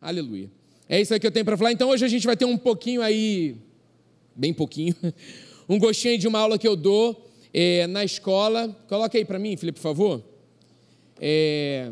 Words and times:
Aleluia. 0.00 0.48
É 0.88 1.00
isso 1.00 1.12
aí 1.12 1.18
que 1.18 1.26
eu 1.26 1.30
tenho 1.30 1.44
para 1.44 1.56
falar. 1.56 1.72
Então 1.72 1.88
hoje 1.88 2.04
a 2.04 2.08
gente 2.08 2.24
vai 2.24 2.36
ter 2.36 2.44
um 2.44 2.56
pouquinho 2.56 3.02
aí, 3.02 3.56
bem 4.34 4.54
pouquinho, 4.54 4.94
um 5.68 5.76
gostinho 5.76 6.16
de 6.16 6.28
uma 6.28 6.38
aula 6.38 6.56
que 6.56 6.68
eu 6.68 6.76
dou 6.76 7.28
é, 7.52 7.86
na 7.88 8.04
escola. 8.04 8.74
Coloca 8.88 9.18
aí 9.18 9.24
para 9.24 9.40
mim, 9.40 9.56
Felipe, 9.56 9.80
por 9.80 9.82
favor. 9.82 10.22
É, 11.20 11.90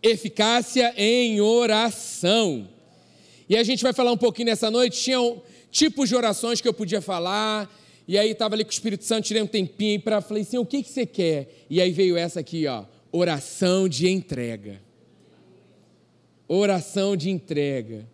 eficácia 0.00 0.94
em 0.96 1.40
oração. 1.40 2.68
E 3.48 3.56
a 3.56 3.64
gente 3.64 3.82
vai 3.82 3.92
falar 3.92 4.12
um 4.12 4.16
pouquinho 4.16 4.46
nessa 4.46 4.70
noite. 4.70 5.02
Tinham 5.02 5.42
tipos 5.72 6.08
de 6.08 6.14
orações 6.14 6.60
que 6.60 6.68
eu 6.68 6.74
podia 6.74 7.00
falar. 7.00 7.68
E 8.06 8.16
aí 8.16 8.30
estava 8.30 8.54
ali 8.54 8.64
com 8.64 8.70
o 8.70 8.72
Espírito 8.72 9.04
Santo, 9.04 9.26
tirei 9.26 9.42
um 9.42 9.46
tempinho 9.46 10.00
para 10.00 10.20
falei 10.20 10.42
assim, 10.42 10.56
o 10.56 10.64
que, 10.64 10.82
que 10.82 10.88
você 10.88 11.04
quer? 11.04 11.66
E 11.68 11.78
aí 11.78 11.90
veio 11.90 12.16
essa 12.16 12.40
aqui, 12.40 12.66
ó, 12.66 12.84
oração 13.12 13.86
de 13.86 14.08
entrega. 14.08 14.87
Oração 16.48 17.14
de 17.14 17.28
entrega. 17.28 18.08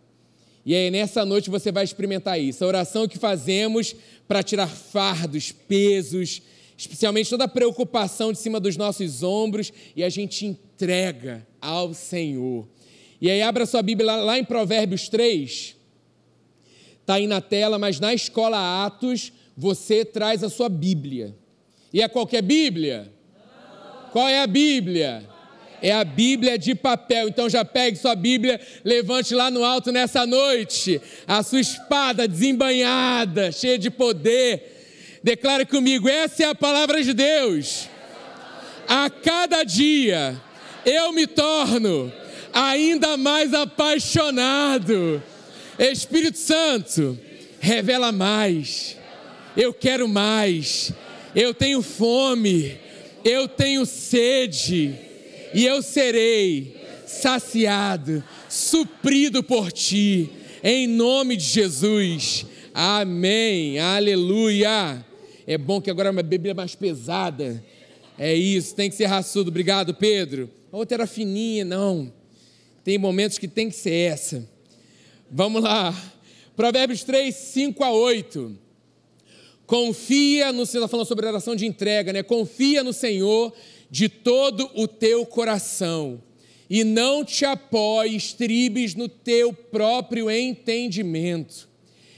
E 0.66 0.74
aí 0.74 0.90
nessa 0.90 1.24
noite 1.24 1.50
você 1.50 1.70
vai 1.70 1.84
experimentar 1.84 2.40
isso. 2.40 2.64
A 2.64 2.66
oração 2.66 3.06
que 3.06 3.18
fazemos 3.18 3.94
para 4.26 4.42
tirar 4.42 4.66
fardos, 4.66 5.52
pesos, 5.52 6.42
especialmente 6.76 7.30
toda 7.30 7.44
a 7.44 7.48
preocupação 7.48 8.32
de 8.32 8.38
cima 8.38 8.58
dos 8.58 8.76
nossos 8.76 9.22
ombros 9.22 9.72
e 9.94 10.02
a 10.02 10.08
gente 10.08 10.44
entrega 10.44 11.46
ao 11.60 11.94
Senhor. 11.94 12.66
E 13.20 13.30
aí 13.30 13.40
abra 13.42 13.66
sua 13.66 13.82
Bíblia 13.82 14.16
lá 14.16 14.38
em 14.38 14.44
Provérbios 14.44 15.08
3. 15.08 15.76
Está 17.00 17.14
aí 17.14 17.26
na 17.26 17.40
tela, 17.40 17.78
mas 17.78 18.00
na 18.00 18.14
escola 18.14 18.84
Atos 18.84 19.32
você 19.56 20.04
traz 20.04 20.42
a 20.42 20.48
sua 20.48 20.68
Bíblia. 20.68 21.36
E 21.92 22.02
é 22.02 22.08
qualquer 22.08 22.42
Bíblia? 22.42 23.12
Não. 23.36 24.10
Qual 24.10 24.28
é 24.28 24.40
a 24.40 24.46
Bíblia? 24.46 25.33
É 25.84 25.92
a 25.92 26.02
Bíblia 26.02 26.56
de 26.56 26.74
papel. 26.74 27.28
Então 27.28 27.46
já 27.46 27.62
pegue 27.62 27.98
sua 27.98 28.14
Bíblia, 28.16 28.58
levante 28.82 29.34
lá 29.34 29.50
no 29.50 29.62
alto 29.62 29.92
nessa 29.92 30.24
noite 30.24 30.98
a 31.26 31.42
sua 31.42 31.60
espada 31.60 32.26
desembanhada, 32.26 33.52
cheia 33.52 33.78
de 33.78 33.90
poder. 33.90 35.20
Declare 35.22 35.66
comigo: 35.66 36.08
essa 36.08 36.44
é 36.44 36.46
a 36.46 36.54
palavra 36.54 37.02
de 37.02 37.12
Deus. 37.12 37.86
A 38.88 39.10
cada 39.10 39.62
dia 39.62 40.40
eu 40.86 41.12
me 41.12 41.26
torno 41.26 42.10
ainda 42.50 43.18
mais 43.18 43.52
apaixonado. 43.52 45.22
Espírito 45.78 46.38
Santo, 46.38 47.18
revela 47.60 48.10
mais. 48.10 48.96
Eu 49.54 49.74
quero 49.74 50.08
mais. 50.08 50.94
Eu 51.36 51.52
tenho 51.52 51.82
fome. 51.82 52.80
Eu 53.22 53.46
tenho 53.46 53.84
sede. 53.84 55.12
E 55.54 55.64
eu 55.64 55.80
serei 55.82 56.76
saciado, 57.06 58.24
suprido 58.50 59.40
por 59.40 59.70
ti. 59.70 60.28
Em 60.64 60.88
nome 60.88 61.36
de 61.36 61.44
Jesus. 61.44 62.44
Amém. 62.74 63.78
Aleluia. 63.78 65.06
É 65.46 65.56
bom 65.56 65.80
que 65.80 65.90
agora 65.90 66.08
é 66.08 66.10
uma 66.10 66.24
Bíblia 66.24 66.54
mais 66.54 66.74
pesada. 66.74 67.64
É 68.18 68.34
isso, 68.34 68.74
tem 68.74 68.90
que 68.90 68.96
ser 68.96 69.06
raçudo. 69.06 69.48
Obrigado, 69.50 69.94
Pedro. 69.94 70.50
A 70.72 70.76
outra 70.76 70.96
era 70.96 71.06
fininha, 71.06 71.64
não. 71.64 72.12
Tem 72.82 72.98
momentos 72.98 73.38
que 73.38 73.46
tem 73.46 73.70
que 73.70 73.76
ser 73.76 73.92
essa. 73.92 74.48
Vamos 75.30 75.62
lá. 75.62 75.94
Provérbios 76.56 77.04
3, 77.04 77.32
5 77.32 77.84
a 77.84 77.92
8. 77.92 78.58
Confia 79.66 80.52
no 80.52 80.66
Senhor, 80.66 80.84
está 80.84 80.88
falando 80.88 81.06
sobre 81.06 81.26
oração 81.26 81.54
de 81.54 81.64
entrega, 81.64 82.12
né? 82.12 82.22
Confia 82.22 82.82
no 82.82 82.92
Senhor 82.92 83.52
de 83.94 84.08
todo 84.08 84.68
o 84.74 84.88
teu 84.88 85.24
coração 85.24 86.20
e 86.68 86.82
não 86.82 87.24
te 87.24 87.44
apoies, 87.44 88.32
tribes 88.32 88.96
no 88.96 89.08
teu 89.08 89.52
próprio 89.52 90.28
entendimento. 90.28 91.68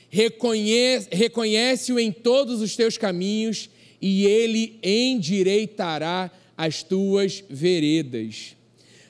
Reconhece-o 0.08 1.14
reconhece 1.14 1.92
em 2.00 2.10
todos 2.10 2.62
os 2.62 2.74
teus 2.74 2.96
caminhos 2.96 3.68
e 4.00 4.24
ele 4.24 4.78
endireitará 4.82 6.30
as 6.56 6.82
tuas 6.82 7.44
veredas. 7.46 8.56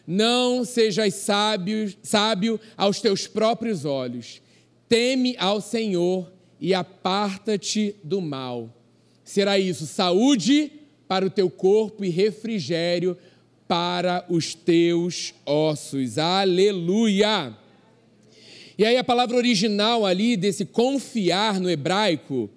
Não 0.05 0.65
sejas 0.65 1.15
sábio, 1.15 1.95
sábio 2.03 2.59
aos 2.77 3.01
teus 3.01 3.29
próprios 3.29 3.85
olhos. 3.85 4.43
Teme 4.89 5.37
ao 5.39 5.61
Senhor 5.61 6.33
e 6.61 6.75
aparta-te 6.75 7.95
do 8.03 8.21
mal. 8.21 8.77
Será 9.23 9.57
isso 9.57 9.87
saúde 9.87 10.73
para 11.09 11.27
o 11.27 11.31
teu 11.31 11.51
corpo 11.51 12.05
e 12.05 12.09
refrigério 12.09 13.17
para 13.67 14.25
os 14.29 14.55
teus 14.55 15.35
ossos. 15.45 16.19
Aleluia! 16.19 17.57
E 18.79 18.85
aí 18.85 18.97
a 18.97 19.05
palavra 19.05 19.37
original 19.37 20.05
ali 20.05 20.37
desse 20.37 20.65
confiar 20.65 21.61
no 21.61 21.71
hebraico 21.71 22.51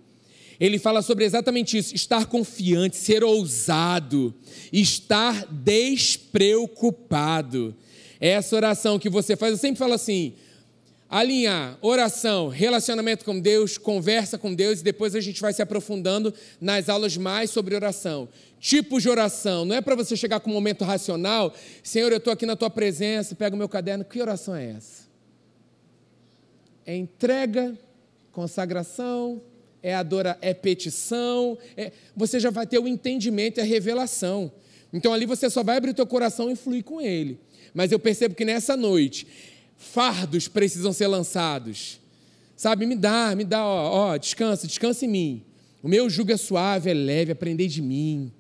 ele 0.59 0.77
fala 0.77 1.01
sobre 1.01 1.23
exatamente 1.23 1.77
isso: 1.77 1.95
estar 1.95 2.25
confiante, 2.25 2.97
ser 2.97 3.23
ousado, 3.23 4.33
estar 4.73 5.47
despreocupado. 5.49 7.73
Essa 8.19 8.57
oração 8.57 8.99
que 8.99 9.09
você 9.09 9.37
faz, 9.37 9.53
eu 9.53 9.57
sempre 9.57 9.79
falo 9.79 9.93
assim: 9.93 10.33
alinhar 11.09 11.75
oração, 11.81 12.49
relacionamento 12.49 13.25
com 13.25 13.39
Deus, 13.39 13.77
conversa 13.77 14.37
com 14.37 14.53
Deus, 14.53 14.79
e 14.79 14.83
depois 14.83 15.15
a 15.15 15.19
gente 15.19 15.41
vai 15.41 15.51
se 15.51 15.61
aprofundando 15.61 16.31
nas 16.61 16.87
aulas 16.87 17.17
mais 17.17 17.49
sobre 17.49 17.73
oração. 17.73 18.29
Tipos 18.59 19.01
de 19.01 19.09
oração, 19.09 19.65
não 19.65 19.75
é 19.75 19.81
para 19.81 19.95
você 19.95 20.15
chegar 20.15 20.39
com 20.39 20.51
um 20.51 20.53
momento 20.53 20.83
racional, 20.83 21.53
Senhor, 21.81 22.11
eu 22.11 22.19
estou 22.19 22.31
aqui 22.31 22.45
na 22.45 22.55
tua 22.55 22.69
presença, 22.69 23.33
pega 23.33 23.55
o 23.55 23.57
meu 23.57 23.67
caderno, 23.67 24.05
que 24.05 24.21
oração 24.21 24.55
é 24.55 24.71
essa? 24.71 25.09
É 26.85 26.95
entrega, 26.95 27.75
consagração, 28.31 29.41
é 29.81 29.95
adora, 29.95 30.37
é 30.41 30.53
petição, 30.53 31.57
é, 31.75 31.91
você 32.15 32.39
já 32.39 32.51
vai 32.51 32.67
ter 32.67 32.77
o 32.77 32.87
entendimento 32.87 33.59
e 33.59 33.61
a 33.61 33.65
revelação. 33.65 34.51
Então 34.93 35.13
ali 35.13 35.25
você 35.25 35.49
só 35.49 35.63
vai 35.63 35.77
abrir 35.77 35.91
o 35.91 35.93
teu 35.93 36.05
coração 36.05 36.51
e 36.51 36.55
fluir 36.55 36.83
com 36.83 37.01
ele. 37.01 37.39
Mas 37.73 37.91
eu 37.91 37.99
percebo 37.99 38.35
que 38.35 38.43
nessa 38.43 38.75
noite, 38.75 39.27
fardos 39.79 40.47
precisam 40.47 40.91
ser 40.91 41.07
lançados. 41.07 41.99
Sabe, 42.55 42.85
me 42.85 42.95
dá, 42.95 43.33
me 43.35 43.45
dá, 43.45 43.65
ó, 43.65 44.11
ó, 44.11 44.17
descansa, 44.17 44.67
descansa 44.67 45.05
em 45.05 45.07
mim. 45.07 45.43
O 45.81 45.87
meu 45.87 46.09
jugo 46.09 46.31
é 46.33 46.37
suave, 46.37 46.91
é 46.91 46.93
leve, 46.93 47.31
aprendei 47.31 47.67
de 47.67 47.81
mim. 47.81 48.31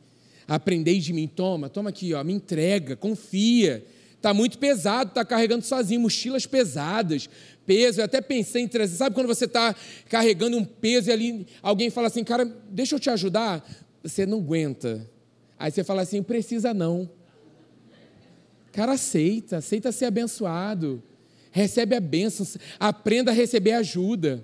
Aprendei 0.45 0.99
de 0.99 1.13
mim, 1.13 1.25
toma, 1.27 1.69
toma 1.69 1.89
aqui, 1.89 2.13
ó, 2.13 2.21
me 2.23 2.33
entrega, 2.33 2.97
confia. 2.97 3.83
Está 4.17 4.33
muito 4.33 4.57
pesado, 4.57 5.11
está 5.11 5.23
carregando 5.23 5.63
sozinho, 5.63 6.01
mochilas 6.01 6.45
pesadas, 6.45 7.29
peso. 7.65 8.01
Eu 8.01 8.05
até 8.05 8.19
pensei 8.19 8.63
em 8.63 8.67
trazer. 8.67 8.97
Sabe 8.97 9.15
quando 9.15 9.27
você 9.27 9.45
está 9.45 9.73
carregando 10.09 10.57
um 10.57 10.65
peso 10.65 11.09
e 11.09 11.13
ali 11.13 11.47
alguém 11.61 11.89
fala 11.89 12.07
assim, 12.07 12.25
cara, 12.25 12.43
deixa 12.69 12.95
eu 12.95 12.99
te 12.99 13.09
ajudar? 13.09 13.65
Você 14.03 14.25
não 14.25 14.39
aguenta. 14.39 15.09
Aí 15.57 15.71
você 15.71 15.85
fala 15.85 16.01
assim, 16.01 16.21
precisa 16.21 16.73
não. 16.73 17.09
Cara, 18.73 18.93
aceita, 18.93 19.57
aceita 19.57 19.89
ser 19.93 20.05
abençoado. 20.05 21.01
Recebe 21.51 21.95
a 21.95 21.99
bênção, 21.99 22.45
aprenda 22.79 23.31
a 23.31 23.33
receber 23.33 23.71
ajuda. 23.73 24.43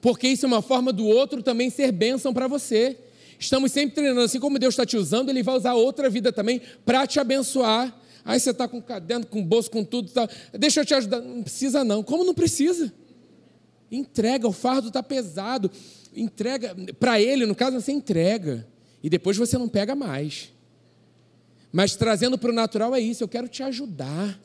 Porque 0.00 0.28
isso 0.28 0.44
é 0.44 0.48
uma 0.48 0.62
forma 0.62 0.92
do 0.92 1.06
outro 1.06 1.42
também 1.42 1.70
ser 1.70 1.92
bênção 1.92 2.32
para 2.32 2.48
você. 2.48 2.98
Estamos 3.38 3.72
sempre 3.72 3.96
treinando, 3.96 4.20
assim 4.20 4.40
como 4.40 4.58
Deus 4.58 4.74
está 4.74 4.86
te 4.86 4.96
usando, 4.96 5.30
Ele 5.30 5.42
vai 5.42 5.56
usar 5.56 5.74
outra 5.74 6.08
vida 6.08 6.32
também 6.32 6.60
para 6.84 7.06
te 7.06 7.20
abençoar. 7.20 7.94
Aí 8.24 8.40
você 8.40 8.50
está 8.50 8.66
com 8.66 8.82
caderno, 8.82 9.24
com 9.26 9.42
bolso, 9.42 9.70
com 9.70 9.84
tudo. 9.84 10.10
Tá. 10.10 10.28
Deixa 10.52 10.80
eu 10.80 10.84
te 10.84 10.94
ajudar. 10.94 11.20
Não 11.20 11.42
precisa, 11.42 11.84
não. 11.84 12.02
Como 12.02 12.24
não 12.24 12.34
precisa? 12.34 12.92
Entrega, 13.90 14.48
o 14.48 14.52
fardo 14.52 14.88
está 14.88 15.00
pesado. 15.00 15.70
Entrega. 16.14 16.74
Para 16.98 17.20
ele, 17.20 17.46
no 17.46 17.54
caso, 17.54 17.80
você 17.80 17.92
entrega. 17.92 18.66
E 19.00 19.08
depois 19.08 19.36
você 19.36 19.56
não 19.56 19.68
pega 19.68 19.94
mais. 19.94 20.52
Mas 21.70 21.94
trazendo 21.94 22.36
para 22.36 22.50
o 22.50 22.54
natural 22.54 22.94
é 22.96 23.00
isso. 23.00 23.22
Eu 23.22 23.28
quero 23.28 23.46
te 23.46 23.62
ajudar. 23.62 24.36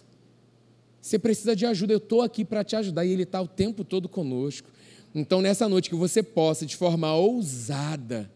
Você 1.02 1.18
precisa 1.18 1.56
de 1.56 1.66
ajuda. 1.66 1.94
Eu 1.94 1.98
estou 1.98 2.22
aqui 2.22 2.46
para 2.46 2.64
te 2.64 2.76
ajudar. 2.76 3.06
E 3.06 3.12
ele 3.12 3.24
está 3.24 3.42
o 3.42 3.48
tempo 3.48 3.84
todo 3.84 4.08
conosco. 4.08 4.70
Então, 5.14 5.42
nessa 5.42 5.68
noite, 5.68 5.90
que 5.90 5.96
você 5.96 6.22
possa, 6.22 6.66
de 6.66 6.78
forma 6.78 7.14
ousada, 7.14 8.32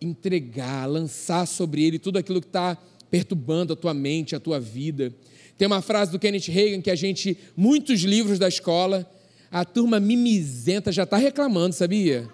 entregar, 0.00 0.86
lançar 0.86 1.46
sobre 1.46 1.82
ele 1.82 1.98
tudo 1.98 2.18
aquilo 2.18 2.40
que 2.40 2.46
está 2.46 2.76
perturbando 3.10 3.72
a 3.72 3.76
tua 3.76 3.92
mente, 3.92 4.36
a 4.36 4.40
tua 4.40 4.60
vida. 4.60 5.12
Tem 5.58 5.66
uma 5.66 5.82
frase 5.82 6.10
do 6.10 6.18
Kenneth 6.18 6.48
Reagan 6.48 6.80
que 6.80 6.90
a 6.90 6.94
gente, 6.94 7.36
muitos 7.56 8.00
livros 8.00 8.38
da 8.38 8.48
escola, 8.48 9.08
a 9.50 9.64
turma 9.64 10.00
mimizenta 10.00 10.90
já 10.90 11.02
está 11.02 11.16
reclamando, 11.16 11.74
sabia? 11.74 12.28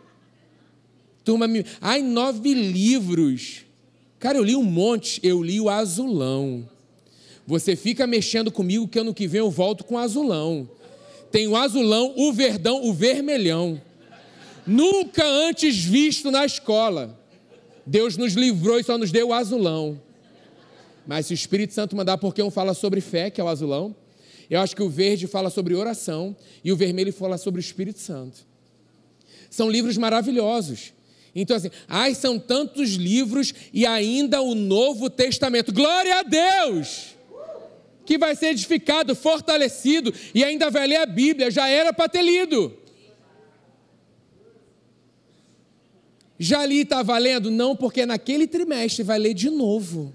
Turma, 1.24 1.46
ai, 1.80 2.00
nove 2.00 2.54
livros. 2.54 3.64
Cara, 4.18 4.38
eu 4.38 4.44
li 4.44 4.54
um 4.54 4.62
monte, 4.62 5.20
eu 5.22 5.42
li 5.42 5.60
o 5.60 5.68
azulão. 5.68 6.68
Você 7.48 7.74
fica 7.74 8.06
mexendo 8.06 8.52
comigo 8.52 8.86
que 8.86 8.98
ano 8.98 9.14
que 9.14 9.26
vem 9.26 9.38
eu 9.38 9.50
volto 9.50 9.82
com 9.82 9.96
azulão. 9.96 10.68
Tem 11.32 11.48
o 11.48 11.56
azulão, 11.56 12.12
o 12.14 12.30
verdão, 12.30 12.84
o 12.84 12.92
vermelhão. 12.92 13.80
Nunca 14.66 15.24
antes 15.24 15.82
visto 15.82 16.30
na 16.30 16.44
escola. 16.44 17.18
Deus 17.86 18.18
nos 18.18 18.34
livrou 18.34 18.78
e 18.78 18.84
só 18.84 18.98
nos 18.98 19.10
deu 19.10 19.28
o 19.28 19.32
azulão. 19.32 19.98
Mas 21.06 21.24
se 21.24 21.32
o 21.32 21.34
Espírito 21.34 21.72
Santo 21.72 21.96
mandar, 21.96 22.18
porque 22.18 22.42
um 22.42 22.50
fala 22.50 22.74
sobre 22.74 23.00
fé, 23.00 23.30
que 23.30 23.40
é 23.40 23.44
o 23.44 23.48
azulão, 23.48 23.96
eu 24.50 24.60
acho 24.60 24.76
que 24.76 24.82
o 24.82 24.90
verde 24.90 25.26
fala 25.26 25.48
sobre 25.48 25.74
oração 25.74 26.36
e 26.62 26.70
o 26.70 26.76
vermelho 26.76 27.14
fala 27.14 27.38
sobre 27.38 27.60
o 27.60 27.64
Espírito 27.64 28.00
Santo. 28.00 28.46
São 29.48 29.70
livros 29.70 29.96
maravilhosos. 29.96 30.92
Então, 31.34 31.56
assim, 31.56 31.70
ai, 31.88 32.14
são 32.14 32.38
tantos 32.38 32.90
livros 32.90 33.54
e 33.72 33.86
ainda 33.86 34.42
o 34.42 34.54
Novo 34.54 35.08
Testamento. 35.08 35.72
Glória 35.72 36.18
a 36.18 36.22
Deus! 36.22 37.16
Que 38.08 38.16
vai 38.16 38.34
ser 38.34 38.46
edificado, 38.46 39.14
fortalecido 39.14 40.14
e 40.34 40.42
ainda 40.42 40.70
vai 40.70 40.86
ler 40.86 40.96
a 40.96 41.04
Bíblia. 41.04 41.50
Já 41.50 41.68
era 41.68 41.92
para 41.92 42.08
ter 42.08 42.22
lido. 42.22 42.74
Já 46.38 46.64
li, 46.64 46.80
está 46.80 47.02
valendo? 47.02 47.50
Não, 47.50 47.76
porque 47.76 48.06
naquele 48.06 48.46
trimestre 48.46 49.02
vai 49.02 49.18
ler 49.18 49.34
de 49.34 49.50
novo. 49.50 50.14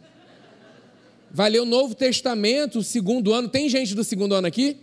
Vai 1.30 1.52
ler 1.52 1.60
o 1.60 1.66
Novo 1.66 1.94
Testamento, 1.94 2.80
o 2.80 2.84
segundo 2.84 3.32
ano. 3.32 3.48
Tem 3.48 3.70
gente 3.70 3.94
do 3.94 4.04
segundo 4.04 4.34
ano 4.34 4.48
aqui? 4.48 4.78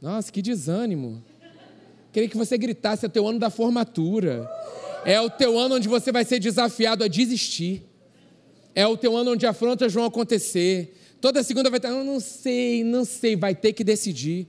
Nossa, 0.00 0.32
que 0.32 0.40
desânimo. 0.40 1.22
Queria 2.10 2.26
que 2.30 2.38
você 2.38 2.56
gritasse: 2.56 3.04
é 3.04 3.08
o 3.08 3.12
teu 3.12 3.28
ano 3.28 3.38
da 3.38 3.50
formatura. 3.50 4.50
É 5.04 5.20
o 5.20 5.28
teu 5.28 5.58
ano 5.58 5.74
onde 5.74 5.88
você 5.88 6.10
vai 6.10 6.24
ser 6.24 6.38
desafiado 6.38 7.04
a 7.04 7.08
desistir. 7.08 7.82
É 8.74 8.86
o 8.86 8.96
teu 8.96 9.14
ano 9.14 9.32
onde 9.32 9.44
afrontas 9.44 9.92
vão 9.92 10.06
acontecer. 10.06 11.02
Toda 11.24 11.42
segunda 11.42 11.70
vai 11.70 11.78
estar, 11.78 11.88
eu 11.88 12.04
não 12.04 12.20
sei, 12.20 12.84
não 12.84 13.02
sei, 13.02 13.34
vai 13.34 13.54
ter 13.54 13.72
que 13.72 13.82
decidir. 13.82 14.46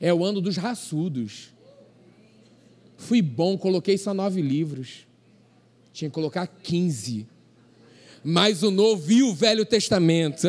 É 0.00 0.10
o 0.14 0.24
ano 0.24 0.40
dos 0.40 0.56
raçudos. 0.56 1.52
Fui 2.96 3.20
bom, 3.20 3.58
coloquei 3.58 3.98
só 3.98 4.14
nove 4.14 4.40
livros. 4.40 5.06
Tinha 5.92 6.08
que 6.08 6.14
colocar 6.14 6.46
quinze. 6.46 7.26
Mais 8.24 8.62
o 8.62 8.70
Novo 8.70 9.12
e 9.12 9.22
o 9.22 9.34
Velho 9.34 9.66
Testamento. 9.66 10.48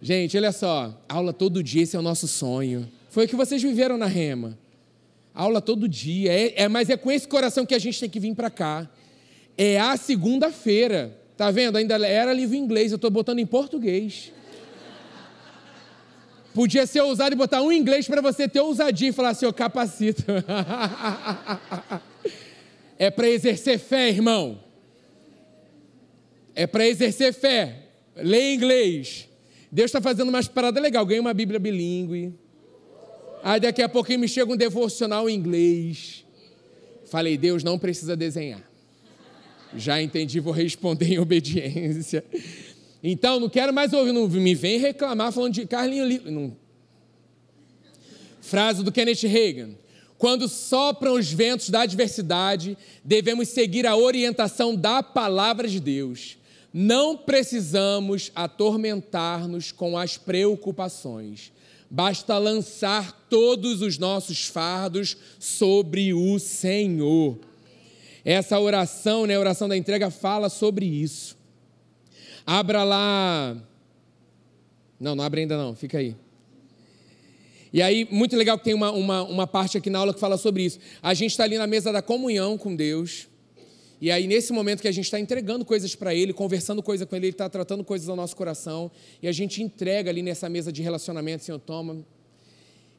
Gente, 0.00 0.36
olha 0.36 0.52
só. 0.52 1.04
Aula 1.08 1.32
todo 1.32 1.60
dia, 1.60 1.82
esse 1.82 1.96
é 1.96 1.98
o 1.98 2.02
nosso 2.02 2.28
sonho. 2.28 2.88
Foi 3.10 3.24
o 3.24 3.28
que 3.28 3.34
vocês 3.34 3.60
viveram 3.60 3.98
na 3.98 4.06
Rema. 4.06 4.56
Aula 5.34 5.60
todo 5.60 5.88
dia. 5.88 6.32
É, 6.32 6.62
é 6.62 6.68
mas 6.68 6.88
é 6.88 6.96
com 6.96 7.10
esse 7.10 7.26
coração 7.26 7.66
que 7.66 7.74
a 7.74 7.80
gente 7.80 7.98
tem 7.98 8.08
que 8.08 8.20
vir 8.20 8.32
para 8.32 8.48
cá. 8.48 8.88
É 9.58 9.80
a 9.80 9.96
segunda-feira. 9.96 11.23
Tá 11.36 11.50
vendo? 11.50 11.76
Ainda 11.76 11.94
era 12.06 12.32
livro 12.32 12.54
em 12.54 12.60
inglês, 12.60 12.92
eu 12.92 12.96
estou 12.96 13.10
botando 13.10 13.38
em 13.40 13.46
português. 13.46 14.32
Podia 16.54 16.86
ser 16.86 17.00
ousado 17.00 17.34
e 17.34 17.36
botar 17.36 17.60
um 17.62 17.72
inglês 17.72 18.06
para 18.06 18.20
você 18.20 18.48
ter 18.48 18.60
ousadia 18.60 19.08
e 19.08 19.12
falar 19.12 19.30
assim, 19.30 19.44
eu 19.44 19.52
capacito. 19.52 20.22
é 22.96 23.10
para 23.10 23.28
exercer 23.28 23.76
fé, 23.80 24.08
irmão. 24.08 24.60
É 26.54 26.64
para 26.64 26.86
exercer 26.86 27.34
fé. 27.34 27.88
Lê 28.14 28.54
inglês. 28.54 29.28
Deus 29.72 29.86
está 29.86 30.00
fazendo 30.00 30.28
umas 30.28 30.46
paradas 30.46 30.80
legais. 30.80 31.04
Ganhei 31.04 31.20
uma 31.20 31.34
Bíblia 31.34 31.58
bilíngue. 31.58 32.32
Aí 33.42 33.58
daqui 33.58 33.82
a 33.82 33.88
pouquinho 33.88 34.20
me 34.20 34.28
chega 34.28 34.52
um 34.52 34.56
devocional 34.56 35.28
em 35.28 35.34
inglês. 35.34 36.24
Falei, 37.06 37.36
Deus 37.36 37.64
não 37.64 37.80
precisa 37.80 38.16
desenhar. 38.16 38.62
Já 39.76 40.00
entendi, 40.00 40.40
vou 40.40 40.52
responder 40.52 41.14
em 41.14 41.18
obediência. 41.18 42.24
Então, 43.02 43.38
não 43.38 43.48
quero 43.48 43.72
mais 43.72 43.92
ouvir, 43.92 44.12
não 44.12 44.28
me 44.28 44.54
vem 44.54 44.78
reclamar 44.78 45.32
falando 45.32 45.52
de 45.52 45.66
Carlinho 45.66 46.30
Não. 46.30 46.56
Frase 48.40 48.82
do 48.82 48.92
Kenneth 48.92 49.22
Reagan. 49.26 49.70
Quando 50.16 50.48
sopram 50.48 51.14
os 51.14 51.30
ventos 51.30 51.68
da 51.70 51.82
adversidade, 51.82 52.78
devemos 53.04 53.48
seguir 53.48 53.86
a 53.86 53.96
orientação 53.96 54.74
da 54.74 55.02
palavra 55.02 55.68
de 55.68 55.80
Deus. 55.80 56.38
Não 56.72 57.16
precisamos 57.16 58.32
atormentar-nos 58.34 59.70
com 59.70 59.98
as 59.98 60.16
preocupações. 60.16 61.52
Basta 61.90 62.38
lançar 62.38 63.26
todos 63.28 63.82
os 63.82 63.98
nossos 63.98 64.46
fardos 64.46 65.16
sobre 65.38 66.14
o 66.14 66.38
Senhor. 66.38 67.38
Essa 68.24 68.58
oração, 68.58 69.26
né, 69.26 69.34
a 69.34 69.40
oração 69.40 69.68
da 69.68 69.76
entrega, 69.76 70.10
fala 70.10 70.48
sobre 70.48 70.86
isso. 70.86 71.36
Abra 72.46 72.82
lá. 72.82 73.56
Não, 74.98 75.14
não 75.14 75.24
abre 75.24 75.42
ainda 75.42 75.56
não, 75.56 75.74
fica 75.74 75.98
aí. 75.98 76.16
E 77.72 77.82
aí, 77.82 78.06
muito 78.10 78.36
legal 78.36 78.56
que 78.56 78.64
tem 78.64 78.72
uma, 78.72 78.92
uma, 78.92 79.22
uma 79.24 79.46
parte 79.46 79.76
aqui 79.76 79.90
na 79.90 79.98
aula 79.98 80.14
que 80.14 80.20
fala 80.20 80.36
sobre 80.36 80.62
isso. 80.62 80.78
A 81.02 81.12
gente 81.12 81.32
está 81.32 81.42
ali 81.42 81.58
na 81.58 81.66
mesa 81.66 81.92
da 81.92 82.00
comunhão 82.00 82.56
com 82.56 82.74
Deus. 82.74 83.28
E 84.00 84.10
aí, 84.10 84.26
nesse 84.26 84.52
momento 84.52 84.80
que 84.80 84.88
a 84.88 84.92
gente 84.92 85.06
está 85.06 85.18
entregando 85.18 85.64
coisas 85.64 85.94
para 85.94 86.14
Ele, 86.14 86.32
conversando 86.32 86.82
coisa 86.82 87.04
com 87.04 87.16
Ele, 87.16 87.26
Ele 87.26 87.34
está 87.34 87.48
tratando 87.48 87.82
coisas 87.82 88.08
ao 88.08 88.14
nosso 88.14 88.36
coração. 88.36 88.90
E 89.20 89.26
a 89.26 89.32
gente 89.32 89.62
entrega 89.62 90.08
ali 90.08 90.22
nessa 90.22 90.48
mesa 90.48 90.72
de 90.72 90.82
relacionamento, 90.82 91.42
Senhor, 91.42 91.58
toma. 91.58 92.04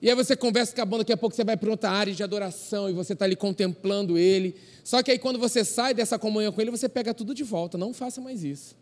E 0.06 0.10
aí 0.10 0.14
você 0.14 0.36
conversa 0.36 0.76
com 0.76 0.82
a 0.84 0.86
banda, 0.86 0.98
daqui 1.00 1.14
a 1.14 1.18
pouco 1.18 1.36
você 1.36 1.44
vai 1.44 1.58
para 1.58 1.68
outra 1.68 1.90
área 1.90 2.14
de 2.14 2.22
adoração 2.22 2.88
e 2.88 2.94
você 2.94 3.14
está 3.14 3.26
ali 3.26 3.36
contemplando 3.36 4.20
Ele. 4.20 4.56
Só 4.84 5.02
que 5.02 5.10
aí, 5.10 5.18
quando 5.18 5.40
você 5.40 5.66
sai 5.66 5.96
dessa 5.96 6.20
comunhão 6.20 6.52
com 6.52 6.62
Ele, 6.62 6.70
você 6.70 6.88
pega 6.88 7.12
tudo 7.12 7.34
de 7.34 7.42
volta. 7.42 7.76
Não 7.76 7.92
faça 7.92 8.22
mais 8.22 8.44
isso. 8.44 8.76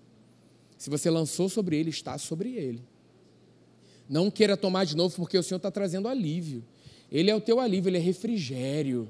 Se 0.77 0.89
você 0.89 1.09
lançou 1.09 1.47
sobre 1.47 1.77
ele, 1.77 1.91
está 1.91 2.17
sobre 2.17 2.57
ele. 2.57 2.83
Não 4.09 4.29
queira 4.29 4.57
tomar 4.57 4.83
de 4.83 4.97
novo, 4.97 5.15
porque 5.15 5.37
o 5.37 5.41
Senhor 5.41 5.55
está 5.55 5.71
trazendo 5.71 6.09
alívio. 6.09 6.61
Ele 7.09 7.31
é 7.31 7.35
o 7.35 7.39
teu 7.39 7.61
alívio, 7.61 7.89
ele 7.89 7.99
é 7.99 8.01
refrigério. 8.01 9.09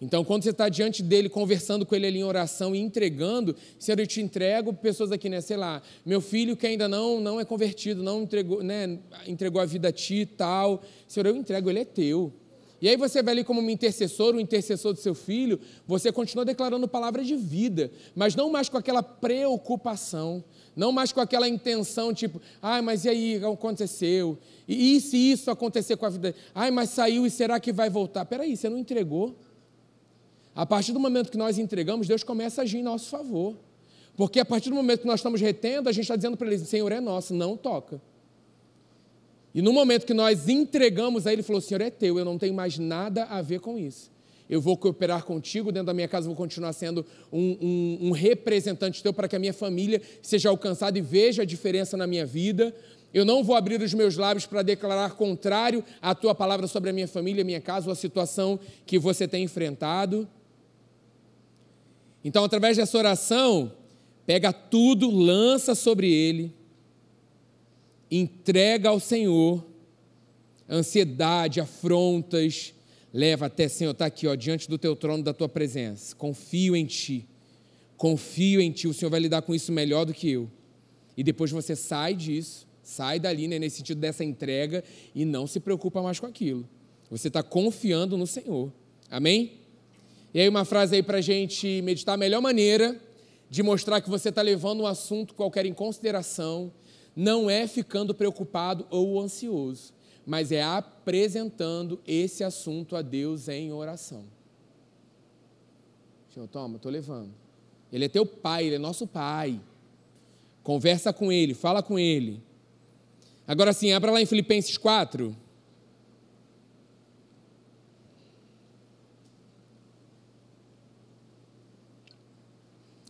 Então, 0.00 0.24
quando 0.24 0.44
você 0.44 0.50
está 0.50 0.68
diante 0.68 1.02
dele, 1.02 1.28
conversando 1.28 1.84
com 1.84 1.94
ele 1.94 2.06
ali 2.06 2.18
em 2.18 2.24
oração 2.24 2.74
e 2.74 2.78
entregando, 2.78 3.56
Senhor, 3.78 3.98
eu 3.98 4.06
te 4.06 4.20
entrego 4.20 4.72
pessoas 4.72 5.10
aqui, 5.10 5.28
né? 5.28 5.40
Sei 5.40 5.56
lá, 5.56 5.82
meu 6.06 6.20
filho 6.20 6.56
que 6.56 6.66
ainda 6.66 6.88
não, 6.88 7.20
não 7.20 7.40
é 7.40 7.44
convertido, 7.44 8.02
não 8.02 8.22
entregou, 8.22 8.62
né? 8.62 8.98
entregou 9.26 9.60
a 9.60 9.66
vida 9.66 9.88
a 9.88 9.92
ti 9.92 10.20
e 10.20 10.26
tal. 10.26 10.82
Senhor, 11.08 11.26
eu 11.26 11.36
entrego, 11.36 11.68
ele 11.68 11.80
é 11.80 11.84
teu. 11.84 12.32
E 12.80 12.88
aí 12.88 12.96
você 12.96 13.22
vai 13.22 13.32
ali 13.32 13.42
como 13.42 13.60
um 13.60 13.68
intercessor, 13.68 14.36
um 14.36 14.40
intercessor 14.40 14.92
do 14.92 15.00
seu 15.00 15.14
filho, 15.14 15.58
você 15.84 16.12
continua 16.12 16.44
declarando 16.44 16.86
palavras 16.86 17.26
de 17.26 17.34
vida, 17.34 17.90
mas 18.14 18.36
não 18.36 18.50
mais 18.50 18.68
com 18.68 18.76
aquela 18.76 19.02
preocupação. 19.02 20.44
Não 20.76 20.92
mais 20.92 21.10
com 21.10 21.20
aquela 21.20 21.48
intenção, 21.48 22.14
tipo, 22.14 22.40
ai, 22.62 22.80
mas 22.80 23.04
e 23.04 23.08
aí, 23.08 23.44
aconteceu? 23.44 24.38
E, 24.68 24.94
e 24.94 25.00
se 25.00 25.16
isso 25.16 25.50
acontecer 25.50 25.96
com 25.96 26.06
a 26.06 26.08
vida? 26.08 26.32
Ai, 26.54 26.70
mas 26.70 26.90
saiu 26.90 27.26
e 27.26 27.30
será 27.30 27.58
que 27.58 27.72
vai 27.72 27.90
voltar? 27.90 28.24
Peraí, 28.26 28.56
você 28.56 28.68
não 28.68 28.78
entregou? 28.78 29.36
A 30.58 30.66
partir 30.66 30.92
do 30.92 30.98
momento 30.98 31.30
que 31.30 31.38
nós 31.38 31.56
entregamos, 31.56 32.08
Deus 32.08 32.24
começa 32.24 32.60
a 32.60 32.64
agir 32.64 32.78
em 32.78 32.82
nosso 32.82 33.08
favor. 33.10 33.54
Porque 34.16 34.40
a 34.40 34.44
partir 34.44 34.70
do 34.70 34.74
momento 34.74 35.02
que 35.02 35.06
nós 35.06 35.20
estamos 35.20 35.40
retendo, 35.40 35.88
a 35.88 35.92
gente 35.92 36.02
está 36.02 36.16
dizendo 36.16 36.36
para 36.36 36.48
Ele, 36.48 36.58
Senhor 36.58 36.90
é 36.90 37.00
nosso, 37.00 37.32
não 37.32 37.56
toca. 37.56 38.02
E 39.54 39.62
no 39.62 39.72
momento 39.72 40.04
que 40.04 40.12
nós 40.12 40.48
entregamos 40.48 41.28
a 41.28 41.32
Ele, 41.32 41.44
falou, 41.44 41.60
Senhor 41.60 41.80
é 41.80 41.90
teu, 41.90 42.18
eu 42.18 42.24
não 42.24 42.36
tenho 42.36 42.54
mais 42.54 42.76
nada 42.76 43.22
a 43.26 43.40
ver 43.40 43.60
com 43.60 43.78
isso 43.78 44.10
eu 44.48 44.60
vou 44.60 44.76
cooperar 44.76 45.24
contigo, 45.24 45.70
dentro 45.70 45.88
da 45.88 45.94
minha 45.94 46.08
casa 46.08 46.26
vou 46.26 46.34
continuar 46.34 46.72
sendo 46.72 47.04
um, 47.30 47.58
um, 47.60 48.08
um 48.08 48.10
representante 48.12 49.02
teu 49.02 49.12
para 49.12 49.28
que 49.28 49.36
a 49.36 49.38
minha 49.38 49.52
família 49.52 50.00
seja 50.22 50.48
alcançada 50.48 50.98
e 50.98 51.02
veja 51.02 51.42
a 51.42 51.44
diferença 51.44 51.96
na 51.98 52.06
minha 52.06 52.24
vida. 52.24 52.74
Eu 53.12 53.24
não 53.24 53.44
vou 53.44 53.54
abrir 53.54 53.80
os 53.82 53.92
meus 53.92 54.16
lábios 54.16 54.46
para 54.46 54.62
declarar 54.62 55.16
contrário 55.16 55.84
à 56.00 56.14
tua 56.14 56.34
palavra 56.34 56.66
sobre 56.66 56.88
a 56.88 56.92
minha 56.92 57.08
família, 57.08 57.42
a 57.42 57.44
minha 57.44 57.60
casa 57.60 57.88
ou 57.88 57.92
a 57.92 57.96
situação 57.96 58.58
que 58.86 58.98
você 58.98 59.28
tem 59.28 59.44
enfrentado. 59.44 60.26
Então, 62.24 62.44
através 62.44 62.76
dessa 62.76 62.96
oração, 62.98 63.72
pega 64.26 64.52
tudo, 64.52 65.10
lança 65.10 65.74
sobre 65.74 66.10
ele, 66.10 66.54
entrega 68.10 68.88
ao 68.88 69.00
Senhor 69.00 69.64
ansiedade, 70.68 71.60
afrontas, 71.60 72.74
Leva 73.12 73.46
até, 73.46 73.68
Senhor, 73.68 73.92
está 73.92 74.06
aqui, 74.06 74.26
ó, 74.26 74.34
diante 74.34 74.68
do 74.68 74.76
teu 74.76 74.94
trono, 74.94 75.22
da 75.22 75.32
tua 75.32 75.48
presença. 75.48 76.14
Confio 76.14 76.76
em 76.76 76.84
ti. 76.84 77.26
Confio 77.96 78.60
em 78.60 78.70
ti. 78.70 78.86
O 78.86 78.94
Senhor 78.94 79.10
vai 79.10 79.20
lidar 79.20 79.42
com 79.42 79.54
isso 79.54 79.72
melhor 79.72 80.04
do 80.04 80.12
que 80.12 80.30
eu. 80.30 80.50
E 81.16 81.22
depois 81.22 81.50
você 81.50 81.74
sai 81.74 82.14
disso, 82.14 82.66
sai 82.82 83.18
dali, 83.18 83.48
né, 83.48 83.58
nesse 83.58 83.78
sentido 83.78 83.98
dessa 83.98 84.22
entrega, 84.22 84.84
e 85.14 85.24
não 85.24 85.46
se 85.46 85.58
preocupa 85.58 86.02
mais 86.02 86.20
com 86.20 86.26
aquilo. 86.26 86.68
Você 87.10 87.28
está 87.28 87.42
confiando 87.42 88.16
no 88.16 88.26
Senhor. 88.26 88.72
Amém? 89.10 89.52
E 90.32 90.40
aí, 90.40 90.48
uma 90.48 90.64
frase 90.64 90.96
aí 90.96 91.02
para 91.02 91.18
a 91.18 91.22
gente 91.22 91.82
meditar. 91.82 92.14
A 92.14 92.18
melhor 92.18 92.40
maneira 92.40 93.00
de 93.48 93.62
mostrar 93.62 94.00
que 94.00 94.10
você 94.10 94.28
está 94.28 94.42
levando 94.42 94.82
um 94.82 94.86
assunto 94.86 95.34
qualquer 95.34 95.64
em 95.66 95.72
consideração 95.72 96.72
não 97.16 97.48
é 97.48 97.66
ficando 97.66 98.14
preocupado 98.14 98.86
ou 98.90 99.20
ansioso 99.20 99.92
mas 100.28 100.52
é 100.52 100.62
apresentando 100.62 101.98
esse 102.06 102.44
assunto 102.44 102.94
a 102.94 103.00
Deus 103.00 103.48
em 103.48 103.72
oração. 103.72 104.26
Senhor, 106.28 106.46
toma, 106.48 106.76
estou 106.76 106.92
levando. 106.92 107.32
Ele 107.90 108.04
é 108.04 108.08
teu 108.10 108.26
pai, 108.26 108.66
ele 108.66 108.74
é 108.74 108.78
nosso 108.78 109.06
pai. 109.06 109.58
Conversa 110.62 111.14
com 111.14 111.32
ele, 111.32 111.54
fala 111.54 111.82
com 111.82 111.98
ele. 111.98 112.42
Agora 113.46 113.72
sim, 113.72 113.90
abra 113.92 114.10
lá 114.10 114.20
em 114.20 114.26
Filipenses 114.26 114.76
4. 114.76 115.34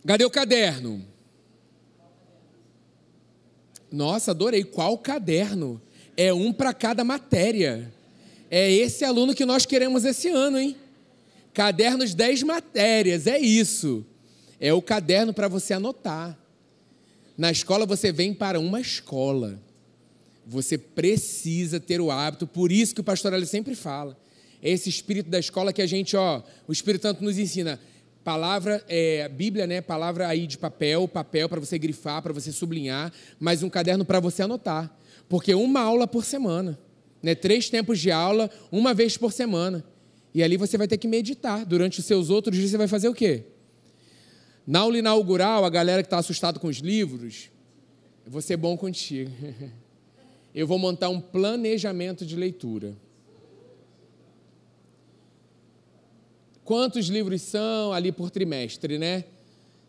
Cadê 0.05 0.25
o 0.25 0.29
caderno? 0.29 1.05
Nossa, 3.91 4.31
adorei. 4.31 4.63
Qual 4.63 4.97
caderno? 4.97 5.81
É 6.15 6.33
um 6.33 6.53
para 6.53 6.73
cada 6.73 7.03
matéria. 7.03 7.91
É 8.49 8.71
esse 8.71 9.05
aluno 9.05 9.35
que 9.35 9.45
nós 9.45 9.65
queremos 9.65 10.05
esse 10.05 10.29
ano, 10.29 10.57
hein? 10.57 10.75
Cadernos 11.53 12.13
10 12.13 12.43
matérias, 12.43 13.27
é 13.27 13.37
isso. 13.37 14.05
É 14.59 14.73
o 14.73 14.81
caderno 14.81 15.33
para 15.33 15.47
você 15.47 15.73
anotar. 15.73 16.37
Na 17.37 17.51
escola 17.51 17.85
você 17.85 18.11
vem 18.11 18.33
para 18.33 18.59
uma 18.59 18.81
escola. 18.81 19.59
Você 20.45 20.77
precisa 20.77 21.79
ter 21.79 22.01
o 22.01 22.09
hábito, 22.09 22.47
por 22.47 22.71
isso 22.71 22.93
que 22.93 23.01
o 23.01 23.03
pastor 23.03 23.33
Ali 23.33 23.45
sempre 23.45 23.75
fala. 23.75 24.17
É 24.61 24.69
esse 24.69 24.89
espírito 24.89 25.29
da 25.29 25.39
escola 25.39 25.71
que 25.71 25.81
a 25.81 25.87
gente, 25.87 26.17
ó, 26.17 26.41
o 26.67 26.71
Espírito 26.73 27.03
Santo 27.03 27.23
nos 27.23 27.37
ensina. 27.37 27.79
Palavra, 28.23 28.83
é, 28.87 29.27
Bíblia, 29.29 29.65
né? 29.65 29.81
Palavra 29.81 30.27
aí 30.27 30.45
de 30.45 30.57
papel, 30.57 31.07
papel 31.07 31.47
para 31.47 31.59
você 31.59 31.79
grifar, 31.79 32.21
para 32.21 32.33
você 32.33 32.51
sublinhar, 32.51 33.11
mas 33.39 33.63
um 33.63 33.69
caderno 33.69 34.03
para 34.03 34.19
você 34.19 34.43
anotar. 34.43 34.93
Porque 35.27 35.53
uma 35.53 35.81
aula 35.81 36.07
por 36.07 36.25
semana, 36.25 36.77
né? 37.23 37.33
Três 37.33 37.69
tempos 37.69 37.99
de 37.99 38.11
aula, 38.11 38.49
uma 38.71 38.93
vez 38.93 39.17
por 39.17 39.31
semana. 39.31 39.83
E 40.33 40.43
ali 40.43 40.57
você 40.57 40.77
vai 40.77 40.87
ter 40.87 40.97
que 40.97 41.07
meditar. 41.07 41.65
Durante 41.65 41.99
os 41.99 42.05
seus 42.05 42.29
outros 42.29 42.55
dias 42.55 42.69
você 42.69 42.77
vai 42.77 42.87
fazer 42.87 43.09
o 43.09 43.13
quê? 43.13 43.45
Na 44.67 44.79
aula 44.79 44.97
inaugural, 44.97 45.65
a 45.65 45.69
galera 45.69 46.03
que 46.03 46.07
está 46.07 46.19
assustada 46.19 46.59
com 46.59 46.67
os 46.67 46.77
livros, 46.77 47.49
eu 48.25 48.31
vou 48.31 48.41
ser 48.41 48.57
bom 48.57 48.77
contigo. 48.77 49.31
Eu 50.53 50.65
vou 50.65 50.79
montar 50.79 51.09
um 51.09 51.21
planejamento 51.21 52.25
de 52.25 52.35
leitura. 52.35 52.97
Quantos 56.69 57.07
livros 57.07 57.41
são 57.41 57.91
ali 57.91 58.11
por 58.11 58.29
trimestre, 58.29 58.99
né? 58.99 59.23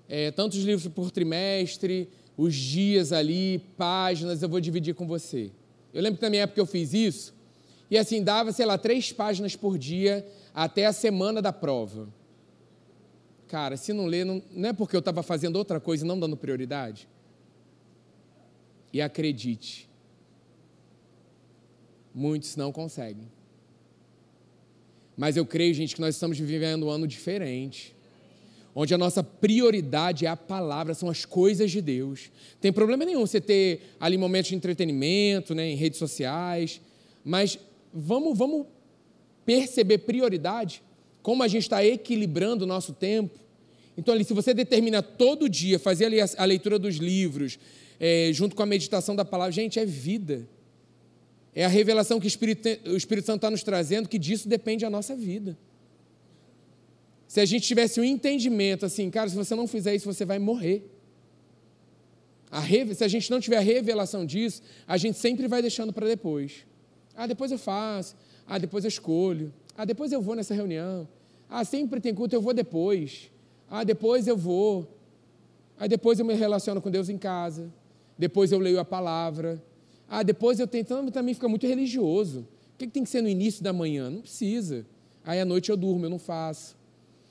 É, 0.09 0.31
tantos 0.31 0.61
livros 0.61 0.91
por 0.91 1.11
trimestre, 1.11 2.09
os 2.39 2.55
dias 2.55 3.13
ali, 3.13 3.59
páginas, 3.77 4.43
eu 4.43 4.49
vou 4.49 4.59
dividir 4.61 4.95
com 4.95 5.07
você. 5.07 5.51
Eu 5.93 6.01
lembro 6.01 6.17
que 6.17 6.23
na 6.23 6.31
minha 6.31 6.45
época 6.45 6.59
eu 6.59 6.65
fiz 6.65 6.95
isso, 6.95 7.35
e 7.91 7.99
assim, 7.99 8.25
dava, 8.25 8.51
sei 8.51 8.65
lá, 8.65 8.79
três 8.79 9.13
páginas 9.13 9.55
por 9.55 9.77
dia 9.77 10.27
até 10.55 10.87
a 10.87 10.93
semana 10.95 11.43
da 11.43 11.53
prova. 11.53 12.09
Cara, 13.47 13.77
se 13.77 13.93
não 13.93 14.07
ler, 14.07 14.25
não, 14.25 14.43
não 14.51 14.71
é 14.71 14.73
porque 14.73 14.97
eu 14.97 15.01
estava 15.01 15.23
fazendo 15.23 15.57
outra 15.57 15.79
coisa 15.81 16.03
e 16.03 16.09
não 16.09 16.19
dando 16.19 16.35
prioridade? 16.35 17.07
E 18.91 19.03
acredite, 19.03 19.87
muitos 22.15 22.57
não 22.57 22.73
conseguem. 22.73 23.29
Mas 25.21 25.37
eu 25.37 25.45
creio, 25.45 25.75
gente, 25.75 25.95
que 25.95 26.01
nós 26.01 26.15
estamos 26.15 26.39
vivendo 26.39 26.87
um 26.87 26.89
ano 26.89 27.07
diferente. 27.07 27.95
Onde 28.75 28.95
a 28.95 28.97
nossa 28.97 29.23
prioridade 29.23 30.25
é 30.25 30.31
a 30.31 30.35
palavra, 30.35 30.95
são 30.95 31.11
as 31.11 31.27
coisas 31.27 31.71
de 31.71 31.83
Deus. 31.83 32.31
Tem 32.59 32.73
problema 32.73 33.05
nenhum 33.05 33.21
você 33.21 33.39
ter 33.39 33.83
ali 34.01 34.17
momentos 34.17 34.49
de 34.49 34.55
entretenimento, 34.55 35.55
né, 35.55 35.69
em 35.69 35.77
redes 35.77 35.99
sociais, 35.99 36.81
mas 37.23 37.59
vamos, 37.93 38.39
vamos 38.39 38.67
perceber 39.45 39.99
prioridade, 39.99 40.83
como 41.23 41.43
a 41.43 41.49
gente 41.49 41.65
está 41.65 41.85
equilibrando 41.85 42.65
o 42.65 42.67
nosso 42.67 42.95
tempo. 42.95 43.39
Então, 43.99 44.15
ali, 44.15 44.25
se 44.25 44.33
você 44.33 44.55
determina 44.55 45.03
todo 45.03 45.51
dia 45.51 45.79
fazer 45.79 46.07
ali 46.07 46.19
a, 46.19 46.27
a 46.39 46.47
leitura 46.47 46.79
dos 46.79 46.97
livros, 46.97 47.59
é, 48.01 48.31
junto 48.33 48.57
com 48.57 48.63
a 48.63 48.67
meditação 48.67 49.15
da 49.15 49.27
palavra, 49.27 49.53
gente, 49.53 49.79
é 49.79 49.85
vida. 49.85 50.49
É 51.55 51.65
a 51.65 51.69
revelação 51.69 52.21
que 52.21 52.27
o 52.27 52.29
Espírito, 52.29 52.69
o 52.89 52.97
Espírito 52.97 53.27
Santo 53.27 53.39
está 53.39 53.51
nos 53.51 53.63
trazendo, 53.63 54.09
que 54.09 54.19
disso 54.19 54.49
depende 54.49 54.85
a 54.85 54.91
nossa 54.91 55.17
vida. 55.17 55.59
Se 57.27 57.41
a 57.41 57.45
gente 57.45 57.67
tivesse 57.67 58.01
um 58.01 58.05
entendimento 58.05 58.85
assim, 58.87 59.11
cara, 59.11 59.29
se 59.29 59.37
você 59.37 59.55
não 59.55 59.67
fizer 59.67 59.95
isso, 59.95 60.05
você 60.05 60.25
vai 60.25 60.39
morrer. 60.39 60.85
A, 62.51 62.63
se 62.95 63.05
a 63.05 63.09
gente 63.09 63.31
não 63.31 63.41
tiver 63.41 63.59
a 63.59 63.61
revelação 63.61 64.27
disso, 64.27 64.63
a 64.87 64.97
gente 64.97 65.19
sempre 65.19 65.47
vai 65.47 65.63
deixando 65.63 65.93
para 65.93 66.07
depois. 66.07 66.67
Ah, 67.15 67.27
depois 67.27 67.53
eu 67.53 67.59
faço. 67.59 68.17
Ah, 68.47 68.59
depois 68.59 68.85
eu 68.85 68.89
escolho. 68.89 69.53
Ah, 69.77 69.85
depois 69.85 70.11
eu 70.11 70.21
vou 70.21 70.35
nessa 70.35 70.55
reunião. 70.55 71.07
Ah, 71.49 71.65
sempre 71.65 72.01
tem 72.01 72.15
culto, 72.15 72.35
eu 72.35 72.43
vou 72.43 72.53
depois. 72.53 73.31
Ah, 73.69 73.85
depois 73.85 74.27
eu 74.27 74.37
vou. 74.37 74.89
Aí 75.79 75.89
depois 75.89 76.19
eu 76.19 76.25
me 76.25 76.35
relaciono 76.35 76.81
com 76.81 76.91
Deus 76.91 77.09
em 77.09 77.17
casa. 77.17 77.73
Depois 78.19 78.51
eu 78.51 78.59
leio 78.59 78.81
a 78.81 78.85
palavra. 78.85 79.63
Ah, 80.13 80.25
depois 80.25 80.59
eu 80.59 80.67
tento. 80.67 80.87
Então, 80.87 81.09
também 81.13 81.33
fica 81.33 81.49
muito 81.49 81.65
religioso. 81.65 82.41
O 82.75 82.79
que 82.79 82.89
tem 82.89 83.05
que 83.05 83.09
ser 83.09 83.23
no 83.23 83.29
início 83.29 83.63
da 83.63 83.73
manhã? 83.73 84.11
Não 84.11 84.23
precisa. 84.23 84.85
Aí 85.25 85.41
à 85.41 85.45
noite 85.45 85.71
eu 85.71 85.77
durmo, 85.77 86.05
eu 86.05 86.11
não 86.11 86.19
faço. 86.19 86.77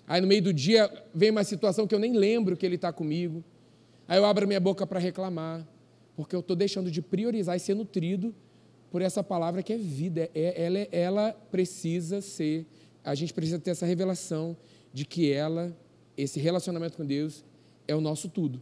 Aí 0.08 0.22
no 0.22 0.28
meio 0.28 0.42
do 0.42 0.54
dia 0.54 0.90
vem 1.14 1.30
uma 1.30 1.44
situação 1.44 1.86
que 1.86 1.94
eu 1.94 2.00
nem 2.00 2.14
lembro 2.14 2.56
que 2.56 2.66
ele 2.66 2.76
está 2.76 2.94
comigo. 2.94 3.44
Aí 4.08 4.18
eu 4.18 4.26
abro 4.26 4.48
minha 4.48 4.60
boca 4.62 4.88
para 4.88 4.98
reclamar. 4.98 5.68
Porque 6.16 6.34
eu 6.34 6.40
estou 6.40 6.56
deixando 6.56 6.90
de 6.90 7.02
priorizar 7.02 7.58
e 7.58 7.60
ser 7.60 7.76
nutrido 7.76 8.34
por 8.90 9.02
essa 9.02 9.22
palavra 9.22 9.62
que 9.62 9.74
é 9.74 9.78
vida. 9.78 10.30
É, 10.34 10.64
ela, 10.64 10.80
ela 10.92 11.34
precisa 11.52 12.22
ser, 12.22 12.66
a 13.04 13.14
gente 13.14 13.34
precisa 13.34 13.60
ter 13.60 13.72
essa 13.72 13.86
revelação 13.86 14.56
de 14.94 15.06
que 15.06 15.32
ela, 15.32 15.76
esse 16.18 16.40
relacionamento 16.40 16.96
com 16.96 17.06
Deus, 17.06 17.44
é 17.88 17.94
o 17.94 18.02
nosso 18.02 18.30
tudo. 18.30 18.62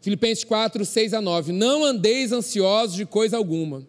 Filipenses 0.00 0.44
4, 0.44 0.84
6 0.84 1.14
a 1.14 1.20
9. 1.20 1.52
Não 1.52 1.84
andeis 1.84 2.32
ansiosos 2.32 2.96
de 2.96 3.04
coisa 3.04 3.36
alguma. 3.36 3.86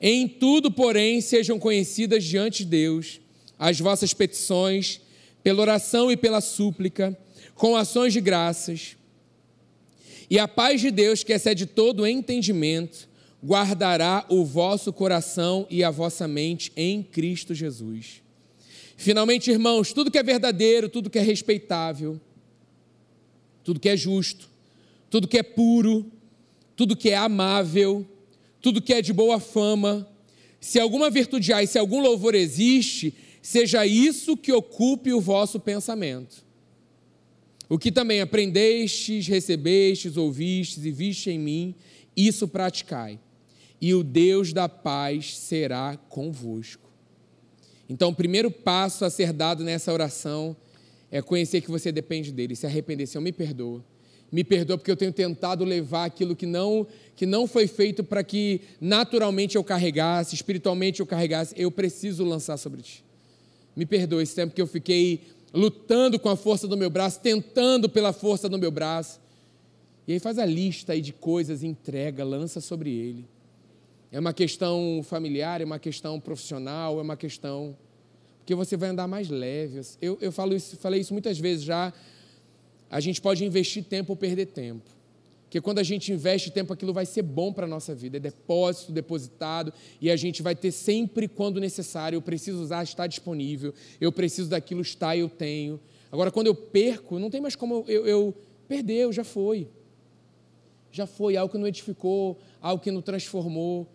Em 0.00 0.28
tudo, 0.28 0.70
porém, 0.70 1.20
sejam 1.20 1.58
conhecidas 1.58 2.24
diante 2.24 2.64
de 2.64 2.70
Deus 2.70 3.20
as 3.58 3.78
vossas 3.78 4.12
petições, 4.12 5.00
pela 5.42 5.60
oração 5.60 6.10
e 6.10 6.16
pela 6.16 6.40
súplica, 6.40 7.16
com 7.54 7.76
ações 7.76 8.12
de 8.12 8.20
graças. 8.20 8.96
E 10.28 10.38
a 10.38 10.48
paz 10.48 10.80
de 10.80 10.90
Deus, 10.90 11.22
que 11.22 11.32
excede 11.32 11.66
todo 11.66 12.06
entendimento, 12.06 13.08
guardará 13.44 14.24
o 14.28 14.44
vosso 14.44 14.92
coração 14.92 15.66
e 15.70 15.84
a 15.84 15.90
vossa 15.90 16.26
mente 16.26 16.72
em 16.76 17.02
Cristo 17.02 17.54
Jesus. 17.54 18.22
Finalmente, 18.96 19.50
irmãos, 19.50 19.92
tudo 19.92 20.10
que 20.10 20.18
é 20.18 20.22
verdadeiro, 20.22 20.88
tudo 20.88 21.10
que 21.10 21.18
é 21.18 21.22
respeitável, 21.22 22.18
tudo 23.62 23.80
que 23.80 23.88
é 23.88 23.96
justo, 23.96 24.48
tudo 25.14 25.28
que 25.28 25.38
é 25.38 25.44
puro, 25.44 26.10
tudo 26.74 26.96
que 26.96 27.08
é 27.08 27.14
amável, 27.14 28.04
tudo 28.60 28.82
que 28.82 28.92
é 28.92 29.00
de 29.00 29.12
boa 29.12 29.38
fama, 29.38 30.08
se 30.60 30.80
alguma 30.80 31.08
virtude 31.08 31.52
há 31.52 31.62
e 31.62 31.68
se 31.68 31.78
algum 31.78 32.00
louvor 32.00 32.34
existe, 32.34 33.14
seja 33.40 33.86
isso 33.86 34.36
que 34.36 34.50
ocupe 34.52 35.12
o 35.12 35.20
vosso 35.20 35.60
pensamento. 35.60 36.44
O 37.68 37.78
que 37.78 37.92
também 37.92 38.20
aprendestes, 38.20 39.28
recebestes, 39.28 40.16
ouvistes 40.16 40.84
e 40.84 40.90
viste 40.90 41.30
em 41.30 41.38
mim, 41.38 41.76
isso 42.16 42.48
praticai 42.48 43.20
e 43.80 43.94
o 43.94 44.02
Deus 44.02 44.52
da 44.52 44.68
paz 44.68 45.38
será 45.38 45.96
convosco. 46.08 46.90
Então, 47.88 48.08
o 48.08 48.14
primeiro 48.16 48.50
passo 48.50 49.04
a 49.04 49.10
ser 49.10 49.32
dado 49.32 49.62
nessa 49.62 49.92
oração 49.92 50.56
é 51.08 51.22
conhecer 51.22 51.60
que 51.60 51.70
você 51.70 51.92
depende 51.92 52.32
dele, 52.32 52.56
se 52.56 52.66
arrepender, 52.66 53.06
Senhor, 53.06 53.22
me 53.22 53.30
perdoa. 53.30 53.93
Me 54.30 54.42
perdoa 54.42 54.76
porque 54.76 54.90
eu 54.90 54.96
tenho 54.96 55.12
tentado 55.12 55.64
levar 55.64 56.04
aquilo 56.04 56.34
que 56.34 56.46
não, 56.46 56.86
que 57.14 57.26
não 57.26 57.46
foi 57.46 57.66
feito 57.66 58.02
para 58.02 58.24
que 58.24 58.60
naturalmente 58.80 59.56
eu 59.56 59.64
carregasse, 59.64 60.34
espiritualmente 60.34 61.00
eu 61.00 61.06
carregasse. 61.06 61.54
Eu 61.56 61.70
preciso 61.70 62.24
lançar 62.24 62.56
sobre 62.56 62.82
ti. 62.82 63.04
Me 63.76 63.86
perdoa 63.86 64.22
esse 64.22 64.34
tempo 64.34 64.54
que 64.54 64.62
eu 64.62 64.66
fiquei 64.66 65.20
lutando 65.52 66.18
com 66.18 66.28
a 66.28 66.36
força 66.36 66.66
do 66.66 66.76
meu 66.76 66.90
braço, 66.90 67.20
tentando 67.20 67.88
pela 67.88 68.12
força 68.12 68.48
do 68.48 68.58
meu 68.58 68.70
braço. 68.70 69.20
E 70.06 70.12
aí 70.12 70.18
faz 70.18 70.38
a 70.38 70.44
lista 70.44 70.92
aí 70.92 71.00
de 71.00 71.12
coisas, 71.12 71.62
entrega, 71.62 72.24
lança 72.24 72.60
sobre 72.60 72.90
ele. 72.90 73.26
É 74.12 74.18
uma 74.20 74.32
questão 74.32 75.00
familiar, 75.02 75.60
é 75.60 75.64
uma 75.64 75.78
questão 75.78 76.20
profissional, 76.20 76.98
é 76.98 77.02
uma 77.02 77.16
questão. 77.16 77.76
Porque 78.38 78.54
você 78.54 78.76
vai 78.76 78.90
andar 78.90 79.08
mais 79.08 79.28
leve. 79.28 79.80
Eu, 80.00 80.18
eu 80.20 80.30
falo 80.30 80.54
isso, 80.54 80.76
falei 80.76 81.00
isso 81.00 81.12
muitas 81.12 81.38
vezes 81.38 81.64
já. 81.64 81.92
A 82.94 83.00
gente 83.00 83.20
pode 83.20 83.44
investir 83.44 83.82
tempo 83.82 84.12
ou 84.12 84.16
perder 84.16 84.46
tempo. 84.46 84.88
Porque 85.42 85.60
quando 85.60 85.80
a 85.80 85.82
gente 85.82 86.12
investe 86.12 86.48
tempo, 86.52 86.72
aquilo 86.72 86.92
vai 86.92 87.04
ser 87.04 87.22
bom 87.22 87.52
para 87.52 87.64
a 87.64 87.68
nossa 87.68 87.92
vida. 87.92 88.18
É 88.18 88.20
depósito, 88.20 88.92
depositado, 88.92 89.72
e 90.00 90.12
a 90.12 90.14
gente 90.14 90.42
vai 90.42 90.54
ter 90.54 90.70
sempre 90.70 91.26
quando 91.26 91.58
necessário. 91.58 92.14
Eu 92.14 92.22
preciso 92.22 92.62
usar, 92.62 92.84
está 92.84 93.08
disponível. 93.08 93.74
Eu 94.00 94.12
preciso 94.12 94.48
daquilo, 94.48 94.80
está, 94.80 95.16
eu 95.16 95.28
tenho. 95.28 95.80
Agora, 96.12 96.30
quando 96.30 96.46
eu 96.46 96.54
perco, 96.54 97.18
não 97.18 97.30
tem 97.30 97.40
mais 97.40 97.56
como 97.56 97.84
eu, 97.88 98.06
eu 98.06 98.34
perdeu, 98.68 99.12
já 99.12 99.24
foi. 99.24 99.66
Já 100.92 101.04
foi 101.04 101.36
algo 101.36 101.50
que 101.50 101.58
não 101.58 101.66
edificou, 101.66 102.38
algo 102.62 102.80
que 102.80 102.92
não 102.92 103.02
transformou. 103.02 103.88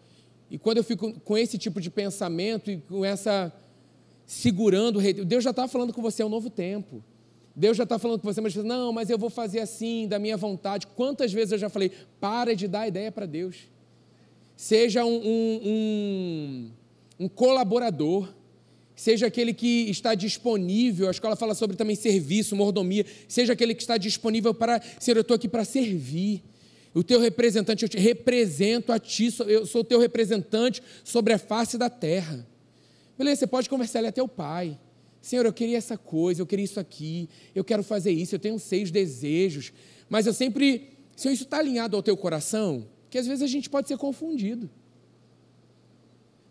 E 0.52 0.58
quando 0.58 0.76
eu 0.76 0.84
fico 0.84 1.18
com 1.22 1.38
esse 1.38 1.58
tipo 1.58 1.80
de 1.80 1.90
pensamento 1.90 2.70
e 2.70 2.80
com 2.80 3.06
essa 3.06 3.50
segurando, 4.26 5.00
Deus 5.24 5.42
já 5.42 5.52
está 5.52 5.70
falando 5.70 5.94
com 5.94 6.02
você, 6.02 6.22
é 6.22 6.26
um 6.26 6.30
novo 6.30 6.50
tempo. 6.50 7.02
Deus 7.60 7.76
já 7.76 7.84
está 7.84 8.00
falando 8.00 8.22
com 8.22 8.34
você, 8.34 8.40
mas 8.40 8.54
você, 8.54 8.64
não, 8.64 8.94
mas 8.94 9.10
eu 9.10 9.18
vou 9.18 9.30
fazer 9.30 9.60
assim, 9.60 10.08
da 10.08 10.18
minha 10.18 10.38
vontade. 10.38 10.88
Quantas 10.88 11.34
vezes 11.34 11.52
eu 11.52 11.58
já 11.58 11.68
falei, 11.68 11.92
para 12.18 12.56
de 12.56 12.70
dar 12.70 12.88
ideia 12.88 13.12
para 13.12 13.26
Deus. 13.26 13.68
Seja 14.56 15.04
um, 15.04 15.18
um, 15.18 15.62
um, 15.66 16.72
um 17.26 17.28
colaborador, 17.28 18.34
seja 18.96 19.28
aquele 19.28 19.54
que 19.54 19.90
está 19.90 20.16
disponível, 20.16 21.10
a 21.10 21.12
escola 21.12 21.36
fala 21.36 21.54
sobre 21.54 21.76
também 21.76 21.98
serviço, 21.98 22.56
mordomia, 22.56 23.06
seja 23.28 23.52
aquele 23.52 23.76
que 23.76 23.82
está 23.82 23.98
disponível 23.98 24.54
para, 24.54 24.82
Senhor, 24.98 25.18
eu 25.18 25.22
estou 25.22 25.36
aqui 25.36 25.50
para 25.50 25.66
servir. 25.66 26.42
O 26.94 27.04
teu 27.04 27.20
representante, 27.20 27.84
eu 27.84 27.90
te 27.90 28.00
represento 28.00 28.94
a 28.94 28.98
ti, 28.98 29.36
eu 29.46 29.66
sou 29.66 29.82
o 29.82 29.84
teu 29.84 30.00
representante 30.00 30.82
sobre 31.04 31.34
a 31.34 31.38
face 31.38 31.78
da 31.78 31.90
terra. 31.90 32.48
Beleza, 33.18 33.42
você 33.42 33.48
pode 33.48 33.70
conversar 33.70 34.00
ali 34.00 34.08
até 34.08 34.24
o 34.24 34.30
pai. 34.30 34.80
Senhor, 35.22 35.46
eu 35.46 35.54
queria 35.54 35.78
essa 35.78 35.98
coisa, 35.98 36.42
eu 36.42 36.46
queria 36.46 36.66
isso 36.66 36.80
aqui, 36.80 37.30
eu 37.54 37.64
quero 37.64 37.84
fazer 37.84 38.12
isso, 38.12 38.36
eu 38.36 38.40
tenho 38.40 38.58
seis 38.58 38.90
desejos, 38.90 39.74
mas 40.10 40.26
eu 40.26 40.34
sempre, 40.34 40.98
Senhor, 41.16 41.34
isso 41.34 41.44
está 41.44 41.60
alinhado 41.60 41.96
ao 41.96 42.04
teu 42.04 42.16
coração? 42.16 42.88
Que 43.10 43.18
às 43.18 43.28
vezes 43.28 43.44
a 43.44 43.48
gente 43.48 43.70
pode 43.70 43.88
ser 43.88 43.98
confundido. 43.98 44.70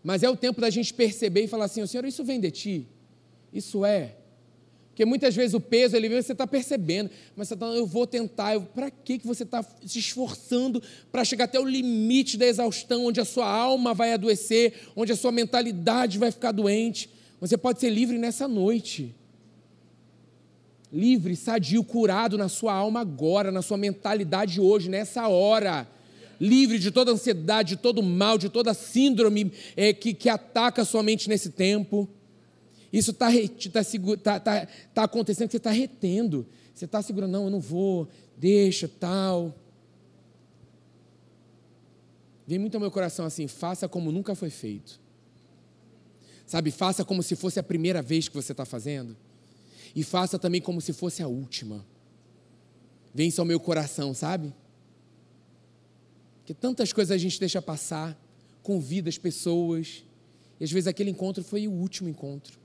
Mas 0.02 0.22
é 0.22 0.30
o 0.30 0.36
tempo 0.36 0.60
da 0.60 0.70
gente 0.70 0.92
perceber 0.94 1.44
e 1.44 1.48
falar 1.48 1.66
assim: 1.66 1.84
Senhor, 1.86 2.04
isso 2.04 2.24
vem 2.24 2.40
de 2.40 2.50
ti? 2.50 2.88
Isso 3.52 3.84
é? 3.84 4.14
Porque 4.98 5.04
muitas 5.04 5.34
vezes 5.36 5.54
o 5.54 5.60
peso, 5.60 5.94
ele 5.94 6.08
vem, 6.08 6.20
você 6.20 6.32
está 6.32 6.44
percebendo, 6.44 7.08
mas 7.36 7.46
você 7.46 7.54
está, 7.54 7.66
eu 7.66 7.86
vou 7.86 8.06
tentar. 8.06 8.58
Para 8.60 8.90
que 8.90 9.20
você 9.24 9.44
está 9.44 9.64
se 9.86 9.98
esforçando 9.98 10.82
para 11.12 11.24
chegar 11.24 11.44
até 11.44 11.60
o 11.60 11.64
limite 11.64 12.36
da 12.36 12.46
exaustão, 12.46 13.06
onde 13.06 13.20
a 13.20 13.24
sua 13.24 13.48
alma 13.48 13.94
vai 13.94 14.12
adoecer, 14.12 14.74
onde 14.96 15.12
a 15.12 15.16
sua 15.16 15.30
mentalidade 15.30 16.18
vai 16.18 16.32
ficar 16.32 16.50
doente? 16.50 17.08
Você 17.40 17.56
pode 17.56 17.80
ser 17.80 17.90
livre 17.90 18.18
nessa 18.18 18.48
noite. 18.48 19.14
Livre, 20.92 21.36
sadio, 21.36 21.84
curado 21.84 22.38
na 22.38 22.48
sua 22.48 22.72
alma 22.72 23.00
agora, 23.00 23.52
na 23.52 23.62
sua 23.62 23.76
mentalidade 23.76 24.60
hoje, 24.60 24.88
nessa 24.88 25.28
hora 25.28 25.86
livre 26.40 26.78
de 26.78 26.90
toda 26.90 27.12
ansiedade, 27.12 27.70
de 27.70 27.76
todo 27.76 28.02
mal, 28.02 28.38
de 28.38 28.48
toda 28.48 28.72
síndrome 28.74 29.52
é, 29.76 29.92
que, 29.92 30.14
que 30.14 30.28
ataca 30.28 30.82
a 30.82 30.84
sua 30.84 31.02
mente 31.02 31.28
nesse 31.28 31.50
tempo. 31.50 32.08
Isso 32.92 33.10
está 33.10 33.28
tá, 33.30 33.80
tá, 34.22 34.40
tá, 34.40 34.68
tá 34.94 35.02
acontecendo, 35.04 35.50
você 35.50 35.56
está 35.56 35.70
retendo. 35.70 36.46
Você 36.74 36.84
está 36.84 37.02
segurando, 37.02 37.32
não, 37.32 37.44
eu 37.44 37.50
não 37.50 37.60
vou, 37.60 38.08
deixa, 38.36 38.88
tal. 38.88 39.54
Vem 42.46 42.58
muito 42.58 42.76
ao 42.76 42.80
meu 42.80 42.90
coração 42.90 43.26
assim, 43.26 43.46
faça 43.46 43.88
como 43.88 44.12
nunca 44.12 44.34
foi 44.34 44.48
feito. 44.48 45.00
Sabe, 46.48 46.70
faça 46.70 47.04
como 47.04 47.22
se 47.22 47.36
fosse 47.36 47.60
a 47.60 47.62
primeira 47.62 48.00
vez 48.00 48.26
que 48.26 48.34
você 48.34 48.52
está 48.52 48.64
fazendo. 48.64 49.14
E 49.94 50.02
faça 50.02 50.38
também 50.38 50.62
como 50.62 50.80
se 50.80 50.94
fosse 50.94 51.22
a 51.22 51.28
última. 51.28 51.84
Vem 53.14 53.30
ao 53.36 53.44
meu 53.44 53.60
coração, 53.60 54.14
sabe? 54.14 54.54
Que 56.46 56.54
tantas 56.54 56.90
coisas 56.90 57.14
a 57.14 57.18
gente 57.18 57.38
deixa 57.38 57.60
passar, 57.60 58.18
convida 58.62 59.10
as 59.10 59.18
pessoas, 59.18 60.02
e 60.58 60.64
às 60.64 60.72
vezes 60.72 60.86
aquele 60.86 61.10
encontro 61.10 61.44
foi 61.44 61.68
o 61.68 61.70
último 61.70 62.08
encontro. 62.08 62.58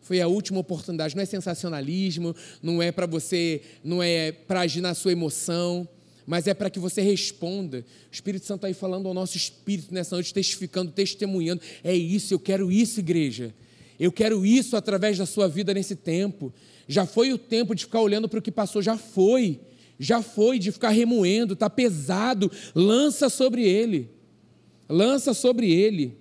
Foi 0.00 0.22
a 0.22 0.26
última 0.26 0.60
oportunidade, 0.60 1.14
não 1.14 1.22
é 1.22 1.26
sensacionalismo, 1.26 2.34
não 2.62 2.82
é 2.82 2.90
para 2.90 3.04
você, 3.04 3.60
não 3.82 4.02
é 4.02 4.32
para 4.32 4.60
agir 4.60 4.80
na 4.80 4.94
sua 4.94 5.12
emoção, 5.12 5.86
mas 6.26 6.46
é 6.46 6.54
para 6.54 6.70
que 6.70 6.78
você 6.78 7.00
responda. 7.02 7.84
O 8.10 8.14
Espírito 8.14 8.46
Santo 8.46 8.58
está 8.58 8.68
aí 8.68 8.74
falando 8.74 9.06
ao 9.06 9.14
nosso 9.14 9.36
espírito 9.36 9.92
nessa 9.92 10.16
noite, 10.16 10.32
testificando, 10.32 10.90
testemunhando. 10.92 11.60
É 11.82 11.94
isso, 11.94 12.32
eu 12.32 12.38
quero 12.38 12.70
isso, 12.70 13.00
igreja. 13.00 13.54
Eu 13.98 14.10
quero 14.10 14.44
isso 14.44 14.76
através 14.76 15.18
da 15.18 15.26
sua 15.26 15.48
vida 15.48 15.72
nesse 15.72 15.94
tempo. 15.94 16.52
Já 16.88 17.06
foi 17.06 17.32
o 17.32 17.38
tempo 17.38 17.74
de 17.74 17.84
ficar 17.84 18.00
olhando 18.00 18.28
para 18.28 18.38
o 18.38 18.42
que 18.42 18.50
passou, 18.50 18.82
já 18.82 18.96
foi 18.96 19.60
já 19.98 20.22
foi 20.22 20.58
de 20.58 20.72
ficar 20.72 20.90
remoendo, 20.90 21.54
está 21.54 21.70
pesado, 21.70 22.50
lança 22.74 23.28
sobre 23.28 23.62
ele. 23.62 24.10
Lança 24.88 25.32
sobre 25.32 25.72
ele. 25.72 26.16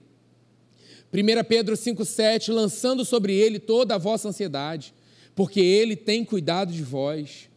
1 1.13 1.43
Pedro 1.47 1.75
5,7, 1.75 2.51
lançando 2.51 3.03
sobre 3.05 3.33
ele 3.33 3.59
toda 3.59 3.95
a 3.95 3.99
vossa 3.99 4.29
ansiedade, 4.29 4.93
porque 5.35 5.59
ele 5.59 5.95
tem 5.95 6.23
cuidado 6.23 6.71
de 6.71 6.81
vós. 6.81 7.49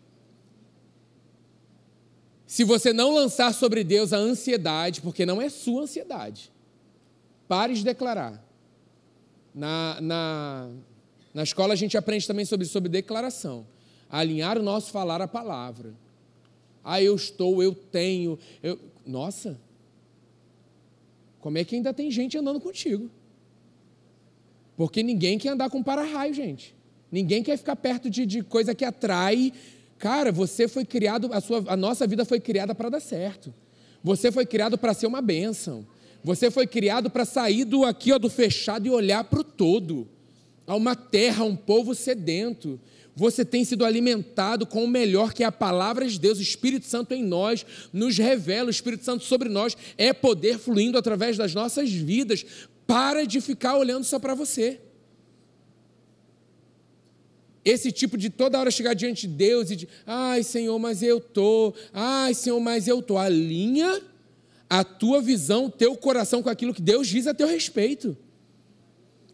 Se 2.57 2.65
você 2.65 2.91
não 2.91 3.15
lançar 3.15 3.53
sobre 3.53 3.85
Deus 3.85 4.15
a 4.15 4.17
ansiedade, 4.17 5.03
porque 5.03 5.27
não 5.27 5.43
é 5.43 5.51
sua 5.51 5.83
ansiedade, 5.83 6.51
pare 7.47 7.75
de 7.75 7.85
declarar. 7.85 8.43
Na, 9.55 10.01
na, 10.01 10.71
na 11.35 11.43
escola 11.43 11.75
a 11.75 11.77
gente 11.77 11.99
aprende 11.99 12.27
também 12.27 12.47
sobre, 12.47 12.65
sobre 12.65 12.89
declaração. 12.89 13.67
Alinhar 14.09 14.57
o 14.57 14.63
nosso 14.63 14.91
falar 14.91 15.21
à 15.21 15.29
palavra. 15.29 15.93
Ah, 16.83 17.03
eu 17.03 17.15
estou, 17.15 17.63
eu 17.63 17.75
tenho. 17.75 18.39
Eu... 18.63 18.81
Nossa, 19.05 19.61
como 21.41 21.59
é 21.59 21.65
que 21.65 21.77
ainda 21.77 21.93
tem 21.93 22.11
gente 22.11 22.39
andando 22.39 22.59
contigo? 22.59 23.11
Porque 24.79 25.03
ninguém 25.03 25.37
quer 25.37 25.51
andar 25.51 25.69
com 25.69 25.83
para-raio, 25.83 26.33
gente. 26.33 26.75
Ninguém 27.13 27.43
quer 27.43 27.59
ficar 27.59 27.77
perto 27.77 28.09
de, 28.09 28.25
de, 28.25 28.43
coisa 28.43 28.75
que 28.75 28.85
atrai. 28.85 29.53
Cara, 29.99 30.31
você 30.31 30.69
foi 30.69 30.85
criado, 30.85 31.31
a, 31.33 31.41
sua, 31.41 31.65
a 31.67 31.77
nossa 31.77 32.07
vida 32.07 32.25
foi 32.25 32.41
criada 32.41 32.75
para 32.75 32.89
dar 32.89 33.01
certo. 33.01 33.53
Você 34.03 34.31
foi 34.31 34.47
criado 34.47 34.77
para 34.77 34.95
ser 34.95 35.07
uma 35.07 35.23
bênção. 35.23 35.87
Você 36.23 36.51
foi 36.51 36.67
criado 36.67 37.09
para 37.11 37.25
sair 37.25 37.65
do 37.65 37.85
aqui, 37.85 38.13
ó, 38.13 38.19
do 38.19 38.29
fechado 38.29 38.87
e 38.87 38.91
olhar 38.91 39.25
para 39.25 39.41
o 39.41 39.45
todo. 39.45 40.09
Há 40.67 40.75
uma 40.75 40.97
terra, 40.97 41.45
um 41.45 41.57
povo 41.57 41.95
sedento 41.95 42.81
você 43.17 43.47
tem 43.47 43.65
sido 43.65 43.83
alimentado 43.87 44.67
com 44.67 44.85
o 44.85 44.89
melhor 44.89 45.33
que 45.33 45.43
é 45.43 45.47
a 45.47 45.53
palavra 45.53 46.07
de 46.07 46.21
Deus, 46.21 46.39
o 46.39 46.43
Espírito 46.43 46.85
Santo 46.85 47.15
em 47.15 47.25
nós, 47.25 47.65
nos 47.91 48.19
revela, 48.19 48.67
o 48.67 48.71
Espírito 48.71 49.07
Santo 49.07 49.25
sobre 49.25 49.49
nós, 49.49 49.75
é 49.97 50.13
poder 50.13 50.59
fluindo 50.59 50.99
através 50.99 51.39
das 51.39 51.55
nossas 51.55 51.91
vidas. 51.91 52.45
Para 52.87 53.27
de 53.27 53.41
ficar 53.41 53.79
olhando 53.79 54.05
só 54.05 54.19
para 54.19 54.35
você. 54.35 54.79
Esse 57.67 57.91
tipo 57.91 58.17
de 58.17 58.31
toda 58.31 58.61
hora 58.61 58.71
chegar 58.71 58.95
diante 58.95 59.27
de 59.27 59.35
Deus 59.35 59.73
e 59.73 59.77
de, 59.77 59.89
ai 60.07 60.45
Senhor, 60.45 60.79
mas 60.79 61.03
eu 61.03 61.19
tô, 61.19 61.75
ai 61.93 62.33
Senhor, 62.33 62.61
mas 62.61 62.87
eu 62.87 63.03
tô. 63.03 63.19
Alinha 63.19 64.01
a 64.71 64.85
tua 64.85 65.21
visão, 65.21 65.69
teu 65.69 65.97
coração 65.97 66.45
com 66.45 66.49
aquilo 66.49 66.73
que 66.73 66.81
Deus 66.81 67.09
diz 67.09 67.27
a 67.27 67.35
teu 67.35 67.49
respeito. 67.49 68.17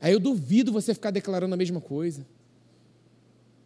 Aí 0.00 0.14
eu 0.14 0.18
duvido 0.18 0.72
você 0.72 0.94
ficar 0.94 1.10
declarando 1.10 1.52
a 1.52 1.58
mesma 1.58 1.78
coisa. 1.78 2.26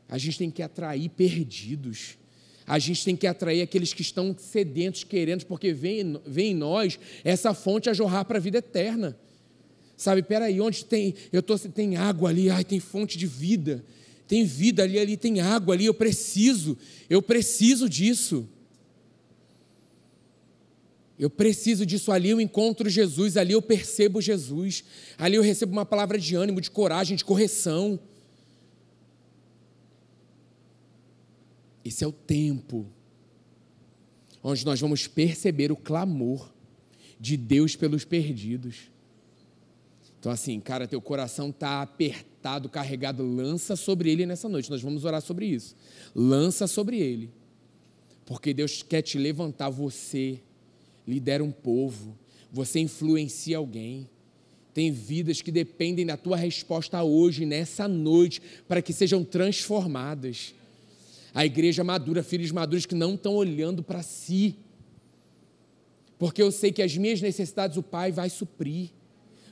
A 0.08 0.18
gente 0.18 0.36
tem 0.36 0.50
que 0.50 0.62
atrair 0.62 1.10
perdidos. 1.10 2.18
A 2.66 2.80
gente 2.80 3.04
tem 3.04 3.14
que 3.14 3.28
atrair 3.28 3.62
aqueles 3.62 3.92
que 3.92 4.02
estão 4.02 4.34
sedentos, 4.36 5.04
querendo, 5.04 5.46
porque 5.46 5.72
vem, 5.72 6.20
vem 6.26 6.50
em 6.50 6.54
nós 6.54 6.98
essa 7.22 7.54
fonte 7.54 7.88
a 7.88 7.94
jorrar 7.94 8.24
para 8.24 8.38
a 8.38 8.40
vida 8.40 8.58
eterna. 8.58 9.16
Sabe, 9.96 10.24
peraí, 10.24 10.60
onde 10.60 10.84
tem, 10.84 11.14
eu 11.32 11.40
tô, 11.40 11.56
tem 11.56 11.96
água 11.96 12.30
ali, 12.30 12.50
ai, 12.50 12.64
tem 12.64 12.80
fonte 12.80 13.16
de 13.16 13.26
vida, 13.28 13.84
tem 14.26 14.44
vida 14.44 14.82
ali, 14.82 14.98
ali 14.98 15.16
tem 15.16 15.40
água 15.40 15.74
ali, 15.74 15.86
eu 15.86 15.94
preciso, 15.94 16.76
eu 17.08 17.22
preciso 17.22 17.88
disso. 17.88 18.48
Eu 21.18 21.30
preciso 21.30 21.86
disso 21.86 22.12
ali, 22.12 22.30
eu 22.30 22.40
encontro 22.40 22.90
Jesus, 22.90 23.36
ali 23.36 23.52
eu 23.52 23.62
percebo 23.62 24.20
Jesus, 24.20 24.84
ali 25.16 25.36
eu 25.36 25.42
recebo 25.42 25.72
uma 25.72 25.86
palavra 25.86 26.18
de 26.18 26.34
ânimo, 26.34 26.60
de 26.60 26.70
coragem, 26.70 27.16
de 27.16 27.24
correção. 27.24 27.98
Esse 31.84 32.04
é 32.04 32.06
o 32.06 32.12
tempo 32.12 32.86
onde 34.42 34.64
nós 34.64 34.80
vamos 34.80 35.06
perceber 35.06 35.72
o 35.72 35.76
clamor 35.76 36.52
de 37.18 37.36
Deus 37.36 37.74
pelos 37.74 38.04
perdidos. 38.04 38.90
Então, 40.26 40.34
assim, 40.34 40.58
cara, 40.58 40.88
teu 40.88 41.00
coração 41.00 41.50
está 41.50 41.82
apertado, 41.82 42.68
carregado, 42.68 43.22
lança 43.22 43.76
sobre 43.76 44.10
ele 44.10 44.26
nessa 44.26 44.48
noite. 44.48 44.68
Nós 44.68 44.82
vamos 44.82 45.04
orar 45.04 45.22
sobre 45.22 45.46
isso. 45.46 45.76
Lança 46.12 46.66
sobre 46.66 46.98
ele. 46.98 47.30
Porque 48.24 48.52
Deus 48.52 48.82
quer 48.82 49.02
te 49.02 49.18
levantar, 49.18 49.70
você 49.70 50.40
lidera 51.06 51.44
um 51.44 51.52
povo, 51.52 52.18
você 52.50 52.80
influencia 52.80 53.56
alguém. 53.56 54.10
Tem 54.74 54.90
vidas 54.90 55.40
que 55.40 55.52
dependem 55.52 56.04
da 56.04 56.16
tua 56.16 56.36
resposta 56.36 57.00
hoje, 57.04 57.46
nessa 57.46 57.86
noite, 57.86 58.42
para 58.66 58.82
que 58.82 58.92
sejam 58.92 59.22
transformadas 59.22 60.56
a 61.32 61.46
igreja 61.46 61.84
madura, 61.84 62.24
filhos 62.24 62.50
maduros 62.50 62.84
que 62.84 62.96
não 62.96 63.14
estão 63.14 63.36
olhando 63.36 63.80
para 63.80 64.02
si. 64.02 64.56
Porque 66.18 66.42
eu 66.42 66.50
sei 66.50 66.72
que 66.72 66.82
as 66.82 66.96
minhas 66.96 67.20
necessidades 67.20 67.76
o 67.76 67.82
Pai 67.84 68.10
vai 68.10 68.28
suprir. 68.28 68.90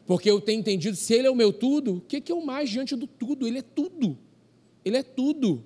Porque 0.07 0.31
eu 0.31 0.41
tenho 0.41 0.61
entendido, 0.61 0.97
se 0.97 1.15
Ele 1.15 1.27
é 1.27 1.31
o 1.31 1.35
meu 1.35 1.53
tudo, 1.53 1.97
o 1.97 2.01
que, 2.01 2.21
que 2.21 2.31
é 2.31 2.35
o 2.35 2.45
mais 2.45 2.69
diante 2.69 2.95
do 2.95 3.07
tudo? 3.07 3.47
Ele 3.47 3.59
é 3.59 3.63
tudo. 3.63 4.19
Ele 4.85 4.97
é 4.97 5.03
tudo. 5.03 5.65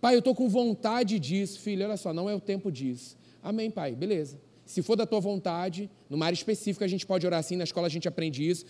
Pai, 0.00 0.14
eu 0.14 0.18
estou 0.18 0.34
com 0.34 0.48
vontade 0.48 1.18
disso. 1.18 1.58
Filho, 1.60 1.84
olha 1.84 1.96
só, 1.96 2.12
não 2.12 2.28
é 2.28 2.34
o 2.34 2.40
tempo 2.40 2.70
disso. 2.70 3.16
Amém, 3.42 3.70
Pai, 3.70 3.94
beleza. 3.94 4.38
Se 4.64 4.82
for 4.82 4.96
da 4.96 5.06
tua 5.06 5.20
vontade, 5.20 5.90
numa 6.10 6.26
área 6.26 6.34
específica 6.34 6.84
a 6.84 6.88
gente 6.88 7.06
pode 7.06 7.26
orar 7.26 7.40
assim, 7.40 7.56
na 7.56 7.64
escola 7.64 7.86
a 7.86 7.90
gente 7.90 8.06
aprende 8.06 8.46
isso. 8.46 8.66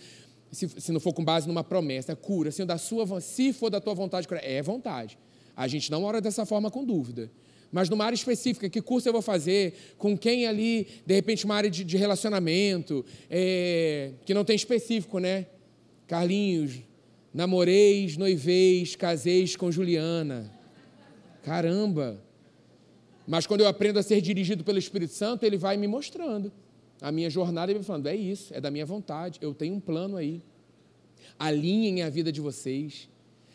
Se, 0.51 0.67
se 0.67 0.91
não 0.91 0.99
for 0.99 1.13
com 1.13 1.23
base 1.23 1.47
numa 1.47 1.63
promessa, 1.63 2.15
cura, 2.15 2.49
assim, 2.49 2.65
da 2.65 2.77
sua, 2.77 3.19
se 3.19 3.51
for 3.51 3.69
da 3.69 3.81
tua 3.81 3.93
vontade, 3.93 4.25
é 4.41 4.61
vontade. 4.61 5.17
A 5.55 5.67
gente 5.67 5.91
não 5.91 6.05
ora 6.05 6.21
dessa 6.21 6.45
forma 6.45 6.71
com 6.71 6.85
dúvida. 6.85 7.29
Mas 7.71 7.89
numa 7.89 8.05
área 8.05 8.15
específica, 8.15 8.69
que 8.69 8.81
curso 8.81 9.07
eu 9.07 9.13
vou 9.13 9.21
fazer, 9.21 9.73
com 9.97 10.17
quem 10.17 10.47
ali, 10.47 10.87
de 11.05 11.13
repente, 11.13 11.45
uma 11.45 11.55
área 11.55 11.69
de, 11.69 11.83
de 11.83 11.97
relacionamento, 11.97 13.05
é, 13.29 14.11
que 14.25 14.33
não 14.33 14.43
tem 14.43 14.55
específico, 14.55 15.19
né? 15.19 15.45
Carlinhos, 16.07 16.81
Namoreis, 17.33 18.17
noiveis, 18.17 18.95
caseis 18.95 19.55
com 19.55 19.71
Juliana. 19.71 20.51
Caramba! 21.43 22.21
Mas 23.27 23.45
quando 23.45 23.61
eu 23.61 23.67
aprendo 23.67 23.99
a 23.99 24.03
ser 24.03 24.19
dirigido 24.21 24.63
pelo 24.63 24.79
Espírito 24.79 25.13
Santo, 25.13 25.43
ele 25.43 25.55
vai 25.57 25.77
me 25.77 25.87
mostrando 25.87 26.51
a 26.99 27.11
minha 27.11 27.29
jornada 27.29 27.71
e 27.71 27.75
me 27.75 27.83
falando: 27.83 28.07
é 28.07 28.15
isso, 28.15 28.53
é 28.53 28.59
da 28.59 28.71
minha 28.71 28.85
vontade, 28.85 29.37
eu 29.41 29.53
tenho 29.53 29.75
um 29.75 29.79
plano 29.79 30.17
aí. 30.17 30.41
Alinhem 31.37 32.01
a 32.01 32.09
vida 32.09 32.31
de 32.31 32.41
vocês. 32.41 33.07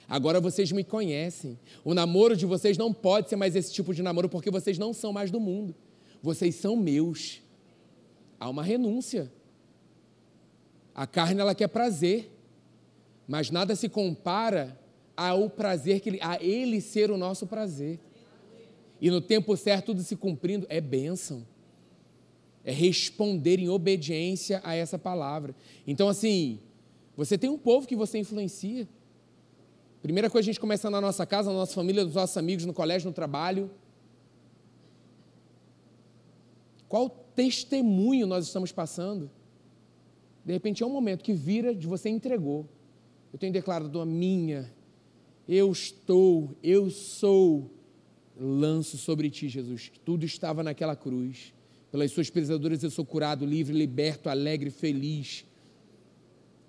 Agora 0.08 0.40
vocês 0.40 0.70
me 0.72 0.84
conhecem. 0.84 1.58
O 1.84 1.94
namoro 1.94 2.36
de 2.36 2.46
vocês 2.46 2.76
não 2.76 2.92
pode 2.92 3.28
ser 3.28 3.36
mais 3.36 3.56
esse 3.56 3.72
tipo 3.72 3.94
de 3.94 4.02
namoro, 4.02 4.28
porque 4.28 4.50
vocês 4.50 4.78
não 4.78 4.92
são 4.92 5.12
mais 5.12 5.30
do 5.30 5.40
mundo. 5.40 5.74
Vocês 6.22 6.54
são 6.54 6.76
meus. 6.76 7.40
Há 8.38 8.48
uma 8.48 8.62
renúncia. 8.62 9.32
A 10.94 11.06
carne 11.06 11.40
ela 11.40 11.54
quer 11.54 11.68
prazer, 11.68 12.30
mas 13.26 13.50
nada 13.50 13.74
se 13.74 13.88
compara 13.88 14.78
ao 15.16 15.48
prazer 15.48 16.00
que 16.00 16.18
a 16.20 16.42
ele 16.42 16.80
ser 16.80 17.10
o 17.10 17.16
nosso 17.16 17.46
prazer. 17.46 17.98
E 19.00 19.10
no 19.10 19.20
tempo 19.20 19.56
certo 19.56 19.86
tudo 19.86 20.02
se 20.02 20.16
cumprindo 20.16 20.66
é 20.68 20.80
bênção. 20.80 21.44
É 22.64 22.72
responder 22.72 23.58
em 23.58 23.68
obediência 23.68 24.60
a 24.64 24.74
essa 24.74 24.98
palavra. 24.98 25.54
Então 25.86 26.08
assim, 26.08 26.60
você 27.16 27.36
tem 27.36 27.50
um 27.50 27.58
povo 27.58 27.86
que 27.86 27.96
você 27.96 28.18
influencia. 28.18 28.88
Primeira 30.04 30.28
coisa 30.28 30.44
a 30.44 30.52
gente 30.52 30.60
começa 30.60 30.90
na 30.90 31.00
nossa 31.00 31.24
casa, 31.24 31.50
na 31.50 31.56
nossa 31.56 31.72
família, 31.72 32.04
nos 32.04 32.14
nossos 32.14 32.36
amigos, 32.36 32.66
no 32.66 32.74
colégio, 32.74 33.08
no 33.08 33.14
trabalho. 33.14 33.70
Qual 36.86 37.08
testemunho 37.08 38.26
nós 38.26 38.44
estamos 38.44 38.70
passando? 38.70 39.30
De 40.44 40.52
repente 40.52 40.82
é 40.82 40.86
um 40.86 40.90
momento 40.90 41.24
que 41.24 41.32
vira 41.32 41.74
de 41.74 41.86
você 41.86 42.10
entregou. 42.10 42.68
Eu 43.32 43.38
tenho 43.38 43.50
declarado 43.50 43.98
a 43.98 44.04
minha, 44.04 44.70
eu 45.48 45.72
estou, 45.72 46.54
eu 46.62 46.90
sou, 46.90 47.70
lanço 48.38 48.98
sobre 48.98 49.30
ti, 49.30 49.48
Jesus. 49.48 49.90
Tudo 50.04 50.26
estava 50.26 50.62
naquela 50.62 50.94
cruz. 50.94 51.54
Pelas 51.90 52.12
suas 52.12 52.28
pesaduras 52.28 52.82
eu 52.82 52.90
sou 52.90 53.06
curado, 53.06 53.46
livre, 53.46 53.74
liberto, 53.74 54.28
alegre, 54.28 54.68
feliz, 54.68 55.46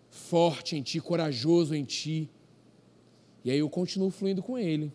forte 0.09 0.77
em 0.77 0.81
ti, 0.81 1.01
corajoso 1.01 1.75
em 1.75 1.83
ti. 1.83 2.29
E 3.45 3.51
aí 3.51 3.59
eu 3.59 3.69
continuo 3.69 4.09
fluindo 4.09 4.41
com 4.41 4.57
ele. 4.57 4.91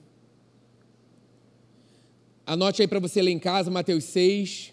Anote 2.45 2.83
aí 2.83 2.89
para 2.89 2.99
você 2.99 3.23
ler 3.23 3.31
em 3.31 3.39
casa, 3.39 3.71
Mateus 3.71 4.03
6, 4.07 4.73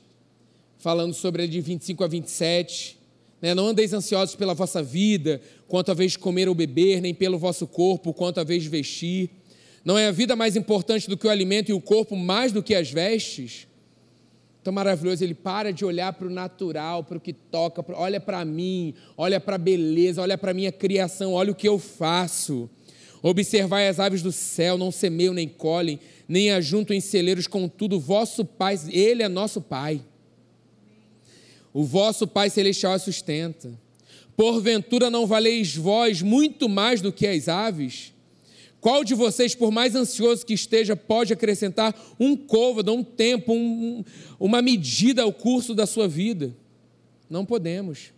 falando 0.80 1.13
sobre 1.13 1.44
ele 1.44 1.52
de 1.52 1.62
25 1.62 2.04
a 2.04 2.08
27. 2.08 2.98
Né? 3.40 3.54
Não 3.54 3.68
andeis 3.68 3.94
ansiosos 3.94 4.36
pela 4.36 4.56
vossa 4.56 4.82
vida, 4.82 5.40
quanto 5.68 5.92
a 5.92 5.94
vez 5.94 6.13
de 6.13 6.18
comer 6.18 6.50
ou 6.50 6.56
beber, 6.56 7.02
nem 7.02 7.13
pelo 7.13 7.38
vosso 7.38 7.68
corpo, 7.68 8.16
quanto 8.16 8.40
a 8.40 8.44
vez 8.44 8.63
de 8.63 8.70
vestir. 8.70 9.30
Não 9.86 9.96
é 9.96 10.08
a 10.08 10.12
vida 10.12 10.36
mais 10.36 10.56
importante 10.56 11.08
do 11.08 11.16
que 11.16 11.28
o 11.28 11.30
alimento 11.30 11.70
e 11.70 11.74
o 11.74 11.80
corpo 11.80 12.16
mais 12.16 12.52
do 12.52 12.63
que 12.63 12.74
as 12.74 12.90
vestes? 12.90 13.68
Tão 14.63 14.74
maravilhoso, 14.74 15.24
ele 15.24 15.36
para 15.36 15.72
de 15.72 15.86
olhar 15.86 16.12
para 16.13 16.26
o 16.26 16.32
natural, 16.32 17.04
para 17.04 17.20
o 17.20 17.22
que 17.22 17.32
toca, 17.32 17.86
olha 17.94 18.20
para 18.20 18.44
mim, 18.44 18.96
olha 19.16 19.40
para 19.40 19.56
a 19.56 19.60
beleza, 19.60 20.20
olha 20.20 20.36
para 20.36 20.50
a 20.50 20.54
minha 20.56 20.72
criação, 20.72 21.34
olha 21.34 21.52
o 21.52 21.56
que 21.56 21.68
eu 21.68 21.78
faço. 21.78 22.68
Observai 23.21 23.88
as 23.88 23.99
aves 23.99 24.21
do 24.21 24.32
céu, 24.32 24.77
não 24.77 24.91
semeiam 24.91 25.34
nem 25.34 25.47
colhem, 25.47 25.99
nem 26.27 26.51
ajuntam 26.51 26.95
em 26.95 27.01
celeiros, 27.01 27.47
contudo, 27.47 27.99
vosso 27.99 28.45
Pai, 28.45 28.80
Ele 28.89 29.23
é 29.23 29.27
nosso 29.27 29.62
Pai. 29.62 30.01
O 31.73 31.84
vosso 31.84 32.27
Pai 32.27 32.49
Celestial 32.49 32.93
a 32.93 32.99
sustenta. 32.99 33.71
Porventura 34.36 35.10
não 35.10 35.25
valeis 35.25 35.75
vós 35.75 36.21
muito 36.21 36.69
mais 36.69 37.01
do 37.01 37.12
que 37.12 37.25
as 37.25 37.47
aves? 37.47 38.13
Qual 38.80 39.03
de 39.03 39.15
vocês, 39.15 39.56
por 39.56 39.71
mais 39.71 39.95
ansioso 39.95 40.45
que 40.45 40.53
esteja, 40.53 40.95
pode 40.95 41.34
acrescentar 41.34 41.95
um 42.19 42.38
côvado, 42.38 42.93
um 42.93 43.03
tempo, 43.03 43.51
um, 43.51 44.03
uma 44.39 44.62
medida 44.62 45.23
ao 45.23 45.34
curso 45.34 45.73
da 45.73 45.88
sua 45.88 46.08
vida? 46.08 46.56
Não 47.30 47.43
podemos. 47.43 48.13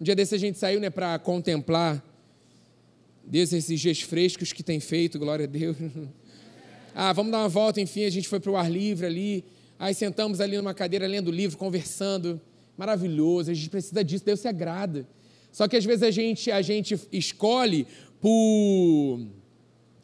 Um 0.00 0.04
dia 0.04 0.16
desse 0.16 0.34
a 0.34 0.38
gente 0.38 0.58
saiu 0.58 0.80
né, 0.80 0.90
para 0.90 1.18
contemplar 1.18 2.04
Deus, 3.24 3.52
esses 3.52 3.80
dias 3.80 4.00
frescos 4.00 4.52
que 4.52 4.62
tem 4.62 4.80
feito, 4.80 5.18
glória 5.18 5.44
a 5.44 5.48
Deus. 5.48 5.76
Ah, 6.94 7.10
vamos 7.14 7.32
dar 7.32 7.38
uma 7.38 7.48
volta, 7.48 7.80
enfim, 7.80 8.04
a 8.04 8.10
gente 8.10 8.28
foi 8.28 8.38
para 8.38 8.50
o 8.50 8.56
ar 8.56 8.70
livre 8.70 9.06
ali. 9.06 9.44
Aí 9.78 9.94
sentamos 9.94 10.42
ali 10.42 10.58
numa 10.58 10.74
cadeira 10.74 11.06
lendo 11.06 11.30
livro, 11.30 11.56
conversando. 11.56 12.38
Maravilhoso, 12.76 13.50
a 13.50 13.54
gente 13.54 13.70
precisa 13.70 14.04
disso, 14.04 14.26
Deus 14.26 14.40
se 14.40 14.46
agrada. 14.46 15.08
Só 15.50 15.66
que 15.66 15.74
às 15.74 15.86
vezes 15.86 16.02
a 16.02 16.10
gente, 16.10 16.50
a 16.50 16.60
gente 16.60 17.00
escolhe 17.10 17.86
por 18.20 19.26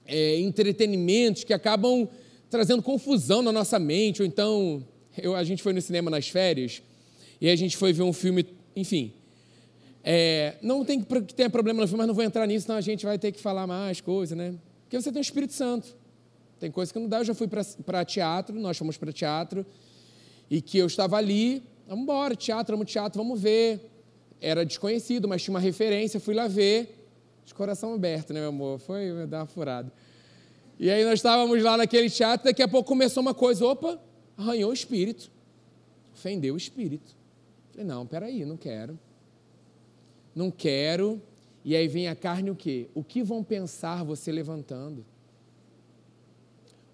é, 0.07 0.41
entretenimentos 0.41 1.45
que 1.45 1.53
acabam 1.53 2.09
trazendo 2.49 2.83
confusão 2.83 3.43
na 3.43 3.53
nossa 3.53 3.79
mente, 3.79 4.23
ou 4.23 4.27
então 4.27 4.83
eu, 5.17 5.37
a 5.37 5.45
gente 5.45 5.63
foi 5.63 5.73
no 5.73 5.83
cinema 5.83 6.11
nas 6.11 6.29
férias 6.29 6.83
e 7.41 7.49
a 7.49 7.57
gente 7.57 7.77
foi 7.77 7.93
ver 7.93 8.03
um 8.03 8.13
filme, 8.13 8.47
enfim. 8.75 9.13
É, 10.03 10.57
não 10.63 10.85
tem 10.85 11.03
que 11.03 11.35
ter 11.35 11.51
problema 11.51 11.81
mas 11.81 11.91
não 11.91 12.15
vou 12.15 12.25
entrar 12.25 12.47
nisso, 12.47 12.67
senão 12.67 12.79
a 12.79 12.81
gente 12.81 13.05
vai 13.05 13.19
ter 13.19 13.33
que 13.33 13.41
falar 13.41 13.67
mais 13.67 14.01
coisas, 14.01 14.37
né? 14.37 14.55
Porque 14.85 15.01
você 15.01 15.13
tem 15.13 15.21
o 15.21 15.23
Espírito 15.23 15.53
Santo. 15.53 15.97
Tem 16.59 16.71
coisa 16.71 16.93
que 16.93 16.99
não 16.99 17.09
dá. 17.09 17.19
Eu 17.19 17.25
já 17.25 17.35
fui 17.35 17.49
para 17.49 18.05
teatro, 18.05 18.59
nós 18.59 18.77
fomos 18.77 18.97
para 18.97 19.13
teatro, 19.13 19.65
e 20.51 20.61
que 20.61 20.79
eu 20.79 20.87
estava 20.87 21.17
ali, 21.17 21.63
vamos 21.87 22.03
embora, 22.03 22.35
teatro, 22.35 22.77
vamos 22.77 22.91
teatro, 22.91 23.23
vamos 23.23 23.41
ver. 23.41 23.91
Era 24.41 24.65
desconhecido, 24.65 25.29
mas 25.29 25.43
tinha 25.43 25.53
uma 25.53 25.61
referência, 25.61 26.19
fui 26.19 26.35
lá 26.35 26.49
ver 26.49 26.95
de 27.45 27.55
coração 27.55 27.95
aberto, 27.95 28.33
né, 28.33 28.41
meu 28.41 28.51
amor? 28.51 28.79
Foi 28.79 29.27
dar 29.27 29.41
uma 29.41 29.47
furada. 29.47 29.93
E 30.79 30.91
aí 30.91 31.05
nós 31.05 31.15
estávamos 31.15 31.61
lá 31.63 31.77
naquele 31.77 32.09
teatro, 32.09 32.45
daqui 32.45 32.63
a 32.63 32.69
pouco 32.69 32.89
começou 32.89 33.21
uma 33.21 33.35
coisa, 33.35 33.67
opa, 33.67 34.01
arranhou 34.37 34.71
o 34.71 34.73
espírito. 34.73 35.31
Ofendeu 36.15 36.55
o 36.55 36.57
espírito. 36.57 37.17
Falei, 37.73 37.87
não, 37.87 38.07
peraí, 38.07 38.45
não 38.45 38.57
quero. 38.57 38.99
Não 40.38 40.53
quero. 40.53 41.20
E 41.64 41.74
aí 41.74 41.88
vem 41.88 42.07
a 42.07 42.14
carne 42.14 42.48
o 42.48 42.55
quê? 42.55 42.88
O 42.94 43.03
que 43.03 43.24
vão 43.24 43.42
pensar 43.42 44.05
você 44.05 44.31
levantando? 44.31 45.05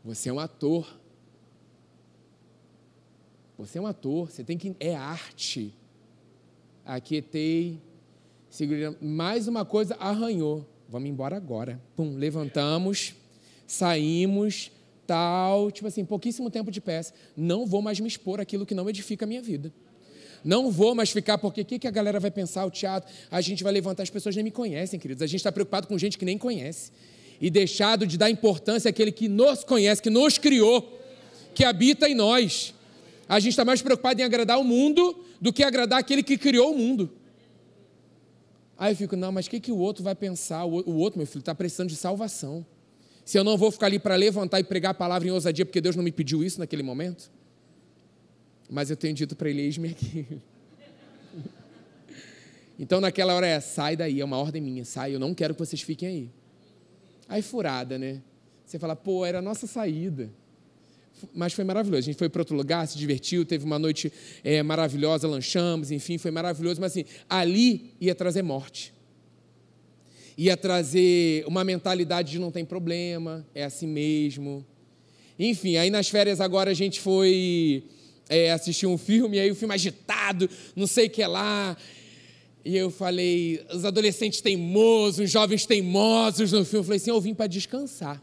Você 0.03 0.31
é 0.31 0.33
um 0.33 0.41
ator. 0.41 0.99
Você 3.59 3.77
é 3.77 3.83
um 3.83 3.87
ator, 3.87 4.31
você 4.31 4.43
tem 4.43 4.57
que. 4.57 4.75
É 4.81 4.97
arte. 4.97 5.75
Aquietei, 6.87 7.83
segurando. 8.49 8.97
Mais 9.03 9.47
uma 9.47 9.63
coisa 9.63 9.95
arranhou. 9.97 10.67
Vamos 10.89 11.11
embora 11.11 11.37
agora. 11.37 11.79
Pum, 11.95 12.17
levantamos, 12.17 13.15
saímos, 13.67 14.73
tal. 15.07 15.71
Tipo 15.71 15.89
assim, 15.89 16.03
pouquíssimo 16.03 16.51
tempo 16.51 16.71
de 16.71 16.81
peça. 16.81 17.13
Não 17.37 17.67
vou 17.67 17.83
mais 17.83 18.01
me 18.01 18.09
expor 18.09 18.41
aquilo 18.41 18.65
que 18.65 18.75
não 18.75 18.89
edifica 18.89 19.27
a 19.27 19.29
minha 19.29 19.43
vida. 19.43 19.71
Não 20.45 20.71
vou 20.71 20.95
mais 20.95 21.11
ficar, 21.11 21.39
porque 21.39 21.63
o 21.63 21.65
que, 21.65 21.79
que 21.79 21.89
a 21.89 21.91
galera 21.91 22.21
vai 22.21 22.31
pensar? 22.31 22.67
O 22.67 22.71
teatro, 22.71 23.11
a 23.31 23.41
gente 23.41 23.65
vai 23.65 23.73
levantar, 23.73 24.03
as 24.03 24.11
pessoas 24.11 24.37
nem 24.37 24.45
me 24.45 24.51
conhecem, 24.51 25.01
queridos. 25.01 25.23
A 25.23 25.27
gente 25.27 25.41
está 25.41 25.51
preocupado 25.51 25.87
com 25.87 25.97
gente 25.97 26.19
que 26.19 26.25
nem 26.25 26.37
conhece. 26.37 26.93
E 27.41 27.49
deixado 27.49 28.07
de 28.07 28.19
dar 28.19 28.29
importância 28.29 28.91
àquele 28.91 29.11
que 29.11 29.27
nos 29.27 29.65
conhece, 29.65 30.03
que 30.03 30.11
nos 30.11 30.37
criou, 30.37 31.01
que 31.55 31.65
habita 31.65 32.09
em 32.09 32.15
nós. 32.15 32.75
A 33.27 33.41
gente 33.41 33.51
está 33.51 33.65
mais 33.65 33.81
preocupado 33.81 34.21
em 34.21 34.25
agradar 34.25 34.59
o 34.61 34.65
mundo 34.65 35.25
do 35.41 35.53
que 35.53 35.63
agradar 35.63 35.99
aquele 35.99 36.23
que 36.23 36.37
criou 36.37 36.73
o 36.73 36.79
mundo. 36.79 37.11
Aí 38.77 38.93
eu 38.93 38.97
fico, 38.97 39.17
não, 39.17 39.33
mas 39.33 39.47
o 39.47 39.51
que, 39.51 39.61
que 39.61 39.73
o 39.73 39.79
outro 39.79 40.05
vai 40.05 40.15
pensar? 40.15 40.65
O 40.65 40.97
outro, 40.99 41.19
meu 41.19 41.27
filho, 41.27 41.41
está 41.41 41.55
precisando 41.55 41.89
de 41.89 41.97
salvação. 41.97 42.67
Se 43.25 43.39
eu 43.39 43.45
não 43.45 43.57
vou 43.57 43.71
ficar 43.71 43.87
ali 43.87 43.99
para 43.99 44.15
levantar 44.15 44.61
e 44.61 44.65
pregar 44.65 44.91
a 44.91 44.95
palavra 44.95 45.27
em 45.27 45.31
ousadia, 45.31 45.65
porque 45.65 45.81
Deus 45.81 45.97
não 45.97 46.05
me 46.05 46.13
pediu 46.13 46.45
isso 46.45 46.61
naquele 46.61 46.83
momento? 46.83 47.31
Mas 48.71 48.91
eu 48.91 48.97
tenho 48.97 49.15
dito 49.15 49.37
para 49.37 49.51
ele, 49.51 49.63
eis-me 49.63 49.91
aqui. 49.91 50.27
Então 52.77 53.01
naquela 53.01 53.35
hora 53.35 53.47
é, 53.47 53.61
sai 53.61 53.95
daí, 53.95 54.21
é 54.21 54.25
uma 54.25 54.37
ordem 54.37 54.61
minha, 54.61 54.85
sai, 54.85 55.15
eu 55.15 55.21
não 55.21 55.33
quero 55.33 55.55
que 55.55 55.61
vocês 55.61 55.81
fiquem 55.81 56.09
aí. 56.09 56.31
Aí 57.29 57.41
furada, 57.41 57.97
né? 57.97 58.21
Você 58.67 58.81
fala, 58.81 58.97
pô, 58.97 59.25
era 59.25 59.39
a 59.39 59.43
nossa 59.43 59.65
saída 59.67 60.29
mas 61.33 61.53
foi 61.53 61.65
maravilhoso. 61.65 62.01
A 62.01 62.03
gente 62.03 62.19
foi 62.19 62.29
para 62.29 62.41
outro 62.41 62.57
lugar, 62.57 62.87
se 62.87 62.99
divertiu, 62.99 63.45
teve 63.45 63.65
uma 63.65 63.79
noite 63.79 64.13
é, 64.43 64.63
maravilhosa, 64.63 65.29
lanchamos, 65.29 65.91
enfim, 65.91 66.19
foi 66.19 66.31
maravilhoso. 66.31 66.81
Mas 66.81 66.93
assim, 66.93 67.05
ali 67.29 67.93
ia 68.01 68.15
trazer 68.15 68.43
morte. 68.43 68.93
Ia 70.37 70.57
trazer 70.57 71.45
uma 71.47 71.63
mentalidade 71.63 72.33
de 72.33 72.39
não 72.39 72.51
tem 72.51 72.65
problema, 72.65 73.47
é 73.55 73.65
assim 73.65 73.87
mesmo. 73.87 74.67
Enfim, 75.39 75.77
aí 75.77 75.91
nas 75.91 76.09
férias 76.09 76.41
agora 76.41 76.71
a 76.71 76.75
gente 76.75 77.01
foi 77.01 77.85
é, 78.29 78.53
assistir 78.53 78.87
um 78.87 78.99
filme, 78.99 79.39
aí 79.39 79.51
o 79.51 79.55
filme 79.55 79.75
agitado, 79.75 80.49
não 80.75 80.87
sei 80.87 81.07
o 81.07 81.11
que 81.11 81.25
lá. 81.27 81.77
E 82.65 82.77
eu 82.77 82.91
falei, 82.91 83.65
os 83.73 83.85
adolescentes 83.85 84.41
teimosos, 84.41 85.21
os 85.21 85.31
jovens 85.31 85.67
teimosos 85.67 86.53
no 86.53 86.65
filme. 86.65 86.81
Eu 86.81 86.85
falei 86.85 86.97
assim, 86.97 87.11
eu 87.11 87.21
vim 87.21 87.35
para 87.35 87.47
descansar. 87.47 88.23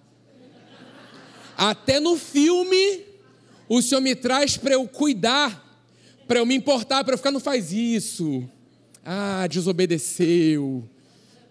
Até 1.55 1.99
no 1.99 2.17
filme, 2.17 3.01
o 3.69 3.81
Senhor 3.81 4.01
me 4.01 4.15
traz 4.15 4.57
para 4.57 4.73
eu 4.73 4.87
cuidar, 4.87 5.63
para 6.27 6.39
eu 6.39 6.45
me 6.45 6.55
importar, 6.55 7.03
para 7.03 7.13
eu 7.13 7.17
ficar, 7.17 7.29
não 7.29 7.39
faz 7.39 7.71
isso. 7.71 8.49
Ah, 9.05 9.45
desobedeceu. 9.47 10.83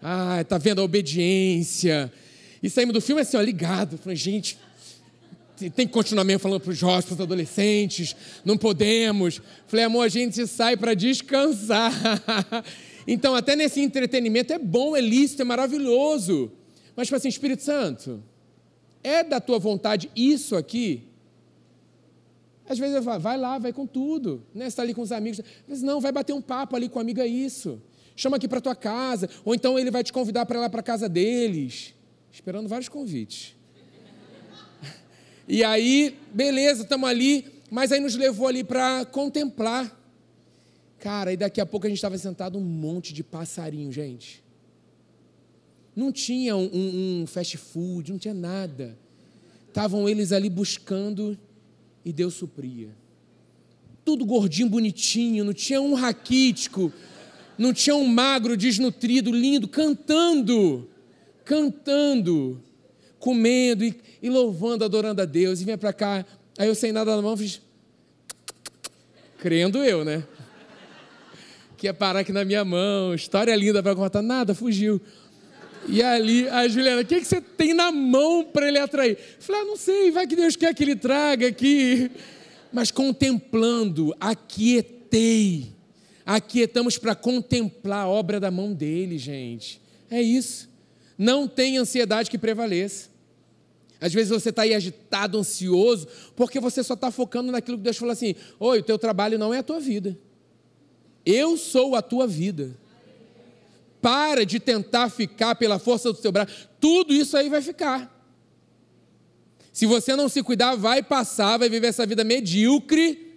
Ah, 0.02 0.44
tá 0.48 0.58
vendo 0.58 0.80
a 0.80 0.84
obediência. 0.84 2.12
E 2.62 2.68
saímos 2.68 2.92
do 2.92 3.00
filme 3.00 3.22
assim, 3.22 3.36
ó, 3.36 3.40
ligado. 3.40 3.98
Falei, 3.98 4.16
gente, 4.16 4.58
tem 5.68 5.86
que 5.86 5.92
continuar 5.92 6.24
mesmo 6.24 6.40
falando 6.40 6.60
para 6.60 6.70
os 6.70 6.78
jovens, 6.78 7.04
para 7.04 7.14
os 7.14 7.20
adolescentes, 7.20 8.16
não 8.44 8.56
podemos. 8.56 9.42
Falei, 9.66 9.84
amor, 9.84 10.04
a 10.04 10.08
gente 10.08 10.46
sai 10.46 10.76
para 10.76 10.94
descansar. 10.94 11.92
então, 13.06 13.34
até 13.34 13.54
nesse 13.54 13.80
entretenimento 13.80 14.52
é 14.52 14.58
bom, 14.58 14.96
é 14.96 15.00
lícito, 15.00 15.42
é 15.42 15.44
maravilhoso. 15.44 16.50
Mas, 16.96 17.08
tipo 17.08 17.16
assim, 17.16 17.28
Espírito 17.28 17.62
Santo, 17.62 18.22
é 19.02 19.22
da 19.22 19.40
tua 19.40 19.58
vontade 19.58 20.10
isso 20.14 20.56
aqui? 20.56 21.02
Às 22.68 22.78
vezes 22.78 22.94
eu 22.94 23.02
falo, 23.02 23.20
vai 23.20 23.36
lá, 23.36 23.58
vai 23.58 23.72
com 23.72 23.84
tudo. 23.84 24.42
Né? 24.54 24.64
Você 24.64 24.68
está 24.68 24.82
ali 24.82 24.94
com 24.94 25.02
os 25.02 25.10
amigos. 25.10 25.40
Às 25.40 25.66
vezes, 25.66 25.82
não, 25.82 26.00
vai 26.00 26.12
bater 26.12 26.32
um 26.32 26.40
papo 26.40 26.76
ali 26.76 26.88
com 26.88 26.98
o 26.98 27.02
amigo, 27.02 27.20
é 27.20 27.26
isso. 27.26 27.82
Chama 28.14 28.36
aqui 28.36 28.46
para 28.46 28.60
tua 28.60 28.76
casa. 28.76 29.28
Ou 29.44 29.54
então 29.54 29.76
ele 29.78 29.90
vai 29.90 30.04
te 30.04 30.12
convidar 30.12 30.46
para 30.46 30.58
ir 30.58 30.60
lá 30.60 30.70
para 30.70 30.80
a 30.80 30.82
casa 30.82 31.08
deles. 31.08 31.94
Esperando 32.32 32.68
vários 32.68 32.88
convites. 32.88 33.56
E 35.48 35.64
aí, 35.64 36.16
beleza, 36.32 36.82
estamos 36.82 37.08
ali, 37.08 37.44
mas 37.70 37.92
aí 37.92 38.00
nos 38.00 38.14
levou 38.14 38.46
ali 38.46 38.62
para 38.62 39.04
contemplar. 39.04 39.98
Cara, 40.98 41.32
e 41.32 41.36
daqui 41.36 41.60
a 41.60 41.66
pouco 41.66 41.86
a 41.86 41.88
gente 41.88 41.98
estava 41.98 42.16
sentado 42.18 42.58
um 42.58 42.62
monte 42.62 43.12
de 43.12 43.24
passarinho, 43.24 43.90
gente. 43.90 44.42
Não 45.96 46.12
tinha 46.12 46.56
um, 46.56 46.70
um, 46.72 47.22
um 47.22 47.26
fast 47.26 47.56
food, 47.56 48.12
não 48.12 48.18
tinha 48.18 48.34
nada. 48.34 48.96
Estavam 49.68 50.08
eles 50.08 50.32
ali 50.32 50.50
buscando 50.50 51.38
e 52.04 52.12
Deus 52.12 52.34
supria. 52.34 52.88
Tudo 54.04 54.24
gordinho, 54.24 54.68
bonitinho, 54.68 55.44
não 55.44 55.52
tinha 55.52 55.80
um 55.80 55.94
raquítico, 55.94 56.92
não 57.56 57.72
tinha 57.72 57.94
um 57.94 58.06
magro, 58.06 58.56
desnutrido, 58.56 59.30
lindo, 59.30 59.68
cantando, 59.68 60.88
cantando, 61.44 62.62
comendo 63.18 63.84
e, 63.84 63.94
e 64.22 64.28
louvando, 64.28 64.84
adorando 64.84 65.22
a 65.22 65.24
Deus. 65.24 65.60
E 65.60 65.64
vinha 65.64 65.78
para 65.78 65.92
cá, 65.92 66.24
aí 66.58 66.68
eu 66.68 66.74
sem 66.74 66.92
nada 66.92 67.14
na 67.14 67.22
mão 67.22 67.36
fiz. 67.36 67.60
Crendo 69.38 69.82
eu, 69.82 70.04
né? 70.04 70.24
Que 71.76 71.86
ia 71.86 71.94
parar 71.94 72.20
aqui 72.20 72.32
na 72.32 72.44
minha 72.44 72.64
mão, 72.64 73.14
história 73.14 73.54
linda 73.56 73.82
para 73.82 73.94
contar, 73.94 74.20
nada, 74.20 74.54
fugiu. 74.54 75.00
E 75.88 76.02
ali, 76.02 76.48
a 76.48 76.68
Juliana, 76.68 77.00
o 77.00 77.04
que, 77.04 77.20
que 77.20 77.26
você 77.26 77.40
tem 77.40 77.72
na 77.72 77.90
mão 77.90 78.44
para 78.44 78.68
ele 78.68 78.78
atrair? 78.78 79.12
Eu 79.12 79.42
falei, 79.42 79.62
ah, 79.62 79.64
não 79.64 79.76
sei, 79.76 80.10
vai 80.10 80.26
que 80.26 80.36
Deus 80.36 80.56
quer 80.56 80.74
que 80.74 80.82
ele 80.82 80.94
traga 80.94 81.48
aqui. 81.48 82.10
Mas 82.72 82.90
contemplando, 82.90 84.14
aquietei. 84.20 85.72
Aquietamos 86.24 86.96
para 86.98 87.14
contemplar 87.14 88.04
a 88.04 88.08
obra 88.08 88.38
da 88.38 88.50
mão 88.50 88.72
dele, 88.72 89.18
gente. 89.18 89.80
É 90.10 90.20
isso. 90.20 90.68
Não 91.16 91.48
tem 91.48 91.78
ansiedade 91.78 92.30
que 92.30 92.38
prevaleça. 92.38 93.09
Às 94.00 94.14
vezes 94.14 94.30
você 94.30 94.48
está 94.48 94.62
aí 94.62 94.74
agitado, 94.74 95.38
ansioso, 95.38 96.08
porque 96.34 96.58
você 96.58 96.82
só 96.82 96.94
está 96.94 97.10
focando 97.10 97.52
naquilo 97.52 97.76
que 97.76 97.84
Deus 97.84 97.98
falou 97.98 98.12
assim: 98.12 98.34
Oi, 98.58 98.78
o 98.78 98.82
teu 98.82 98.98
trabalho 98.98 99.38
não 99.38 99.52
é 99.52 99.58
a 99.58 99.62
tua 99.62 99.78
vida. 99.78 100.16
Eu 101.24 101.56
sou 101.56 101.94
a 101.94 102.00
tua 102.00 102.26
vida. 102.26 102.76
Para 104.00 104.46
de 104.46 104.58
tentar 104.58 105.10
ficar 105.10 105.54
pela 105.54 105.78
força 105.78 106.10
do 106.10 106.18
seu 106.18 106.32
braço. 106.32 106.68
Tudo 106.80 107.12
isso 107.12 107.36
aí 107.36 107.50
vai 107.50 107.60
ficar. 107.60 108.16
Se 109.70 109.84
você 109.84 110.16
não 110.16 110.28
se 110.28 110.42
cuidar, 110.42 110.74
vai 110.74 111.02
passar, 111.02 111.58
vai 111.58 111.68
viver 111.68 111.88
essa 111.88 112.06
vida 112.06 112.24
medíocre, 112.24 113.36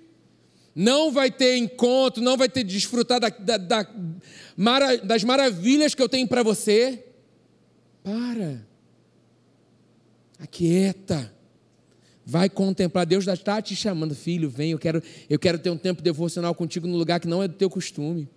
não 0.74 1.12
vai 1.12 1.30
ter 1.30 1.58
encontro, 1.58 2.24
não 2.24 2.38
vai 2.38 2.48
ter 2.48 2.64
desfrutar 2.64 3.20
da, 3.20 3.30
da, 3.30 3.58
da, 3.58 3.88
das 5.04 5.24
maravilhas 5.24 5.94
que 5.94 6.02
eu 6.02 6.10
tenho 6.10 6.28
para 6.28 6.42
você. 6.42 7.06
Para. 8.02 8.73
Aquieta. 10.44 11.34
Vai 12.26 12.50
contemplar. 12.50 13.06
Deus 13.06 13.26
está 13.26 13.62
te 13.62 13.78
chamando, 13.78 14.14
filho, 14.14 14.50
vem, 14.50 14.72
eu 14.72 14.80
quero, 14.80 15.02
eu 15.30 15.40
quero 15.40 15.58
ter 15.58 15.70
um 15.70 15.78
tempo 15.78 16.02
devocional 16.02 16.54
contigo 16.54 16.86
no 16.86 16.98
lugar 16.98 17.22
que 17.22 17.28
não 17.30 17.42
é 17.42 17.48
do 17.48 17.54
teu 17.54 17.70
costume. 17.70 18.30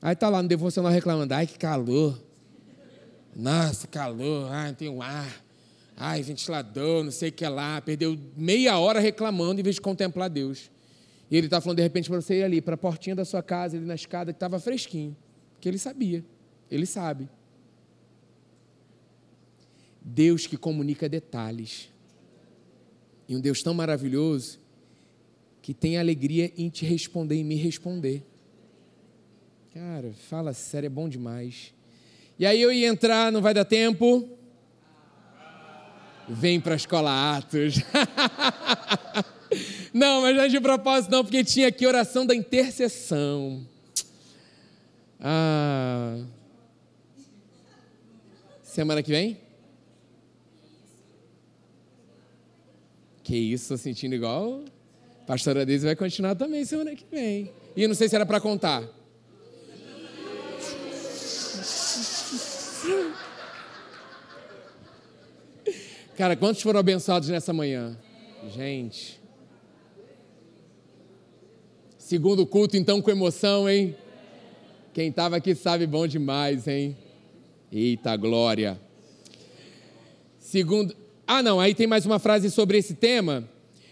Aí 0.00 0.12
está 0.12 0.28
lá 0.28 0.40
no 0.40 0.48
devocional 0.48 0.92
reclamando, 0.92 1.34
ai 1.34 1.44
que 1.44 1.58
calor. 1.58 2.16
Nossa, 3.34 3.88
calor, 3.88 4.48
ai, 4.52 4.68
não 4.68 4.74
tem 4.74 5.02
ar. 5.02 5.44
Ai, 5.96 6.22
ventilador, 6.22 7.02
não 7.02 7.10
sei 7.10 7.30
o 7.30 7.32
que 7.32 7.46
lá. 7.46 7.80
Perdeu 7.80 8.16
meia 8.36 8.78
hora 8.78 9.00
reclamando 9.00 9.60
em 9.60 9.64
vez 9.64 9.74
de 9.74 9.80
contemplar 9.80 10.30
Deus. 10.30 10.70
E 11.28 11.36
ele 11.36 11.48
está 11.48 11.60
falando 11.60 11.78
de 11.78 11.82
repente 11.82 12.08
para 12.08 12.20
você 12.20 12.38
ir 12.38 12.44
ali, 12.44 12.60
para 12.60 12.74
a 12.74 12.78
portinha 12.78 13.16
da 13.16 13.24
sua 13.24 13.42
casa, 13.42 13.76
ali 13.76 13.84
na 13.84 13.96
escada, 13.96 14.32
que 14.32 14.36
estava 14.36 14.60
fresquinho. 14.60 15.16
Que 15.60 15.68
ele 15.68 15.78
sabia. 15.78 16.24
Ele 16.70 16.86
sabe. 16.86 17.28
Deus 20.08 20.46
que 20.46 20.56
comunica 20.56 21.08
detalhes. 21.08 21.90
E 23.28 23.36
um 23.36 23.40
Deus 23.40 23.62
tão 23.62 23.74
maravilhoso 23.74 24.58
que 25.60 25.74
tem 25.74 25.98
alegria 25.98 26.50
em 26.56 26.70
te 26.70 26.86
responder 26.86 27.36
e 27.36 27.44
me 27.44 27.56
responder. 27.56 28.24
Cara, 29.74 30.12
fala 30.28 30.54
sério, 30.54 30.86
é 30.86 30.90
bom 30.90 31.08
demais. 31.08 31.74
E 32.38 32.46
aí 32.46 32.60
eu 32.60 32.72
ia 32.72 32.88
entrar, 32.88 33.30
não 33.30 33.42
vai 33.42 33.52
dar 33.52 33.66
tempo. 33.66 34.26
Vem 36.26 36.58
para 36.58 36.72
a 36.72 36.76
escola 36.76 37.36
Atos. 37.36 37.76
não, 39.92 40.22
mas 40.22 40.34
não 40.34 40.44
é 40.44 40.48
de 40.48 40.58
propósito, 40.58 41.10
não, 41.10 41.22
porque 41.22 41.44
tinha 41.44 41.68
aqui 41.68 41.86
oração 41.86 42.24
da 42.24 42.34
intercessão. 42.34 43.66
Ah. 45.20 46.24
Semana 48.62 49.02
que 49.02 49.10
vem? 49.10 49.47
Que 53.28 53.36
isso, 53.36 53.68
tô 53.68 53.76
sentindo 53.76 54.14
igual. 54.14 54.64
Pastora 55.26 55.66
Deise 55.66 55.84
vai 55.84 55.94
continuar 55.94 56.34
também 56.34 56.64
semana 56.64 56.96
que 56.96 57.04
vem. 57.12 57.52
E 57.76 57.86
não 57.86 57.94
sei 57.94 58.08
se 58.08 58.14
era 58.14 58.24
para 58.24 58.40
contar. 58.40 58.82
Cara, 66.16 66.34
quantos 66.36 66.62
foram 66.62 66.80
abençoados 66.80 67.28
nessa 67.28 67.52
manhã? 67.52 67.98
Gente. 68.56 69.20
Segundo 71.98 72.46
culto, 72.46 72.78
então, 72.78 73.02
com 73.02 73.10
emoção, 73.10 73.68
hein? 73.68 73.94
Quem 74.94 75.10
estava 75.10 75.36
aqui 75.36 75.54
sabe 75.54 75.86
bom 75.86 76.06
demais, 76.06 76.66
hein? 76.66 76.96
Eita 77.70 78.16
glória. 78.16 78.80
Segundo. 80.38 81.07
Ah, 81.30 81.42
não, 81.42 81.60
aí 81.60 81.74
tem 81.74 81.86
mais 81.86 82.06
uma 82.06 82.18
frase 82.18 82.50
sobre 82.50 82.78
esse 82.78 82.94
tema. 82.94 83.46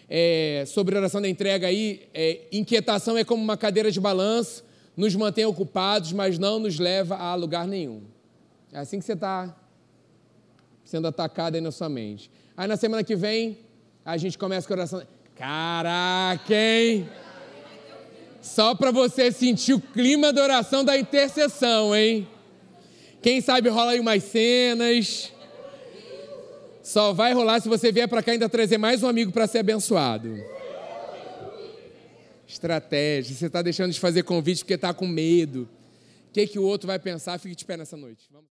É, 0.09 0.65
sobre 0.67 0.97
oração 0.97 1.21
da 1.21 1.29
entrega 1.29 1.67
aí. 1.67 2.09
É, 2.15 2.41
inquietação 2.51 3.19
é 3.19 3.25
como 3.25 3.43
uma 3.45 3.59
cadeira 3.59 3.91
de 3.91 4.01
balanço, 4.01 4.65
nos 4.97 5.15
mantém 5.15 5.45
ocupados, 5.45 6.15
mas 6.15 6.39
não 6.39 6.59
nos 6.59 6.79
leva 6.79 7.15
a 7.15 7.35
lugar 7.35 7.69
nenhum. 7.69 8.01
É 8.73 8.79
assim 8.79 8.99
que 8.99 9.05
você 9.05 9.13
está 9.13 9.55
sendo 10.83 11.09
atacado 11.09 11.57
aí 11.57 11.61
na 11.61 11.71
sua 11.71 11.91
mente. 11.91 12.31
Aí 12.57 12.67
na 12.67 12.79
semana 12.79 13.05
que 13.05 13.15
vem, 13.15 13.59
a 14.03 14.17
gente 14.17 14.39
começa 14.39 14.67
com 14.67 14.73
a 14.73 14.77
oração. 14.79 15.03
Caraca, 15.35 16.55
hein? 16.55 17.07
Só 18.41 18.75
para 18.75 18.91
você 18.91 19.31
sentir 19.31 19.75
o 19.75 19.81
clima 19.81 20.33
da 20.33 20.43
oração 20.43 20.83
da 20.83 20.97
intercessão, 20.97 21.95
hein? 21.95 22.27
Quem 23.21 23.43
sabe 23.43 23.69
rola 23.69 23.91
aí 23.91 24.01
umas 24.01 24.23
cenas. 24.23 25.36
Só 26.87 27.13
vai 27.13 27.33
rolar 27.33 27.61
se 27.61 27.69
você 27.69 27.91
vier 27.91 28.07
para 28.07 28.23
cá 28.23 28.31
ainda 28.31 28.49
trazer 28.49 28.79
mais 28.79 29.03
um 29.03 29.09
amigo 29.09 29.33
para 29.33 29.49
ser 29.49 29.59
abençoado. 29.59 30.41
Estratégia. 32.47 33.35
Você 33.35 33.47
está 33.47 33.61
deixando 33.61 33.91
de 33.91 33.99
fazer 33.99 34.23
convite 34.23 34.59
porque 34.61 34.75
está 34.75 34.95
com 34.95 35.05
medo. 35.05 35.69
O 36.29 36.33
que, 36.33 36.47
que 36.47 36.61
o 36.61 36.63
outro 36.63 36.87
vai 36.87 37.01
pensar? 37.01 37.41
Fique 37.41 37.57
de 37.57 37.65
pé 37.65 37.77
nessa 37.77 37.97
noite. 37.97 38.29
Vamos. 38.31 38.45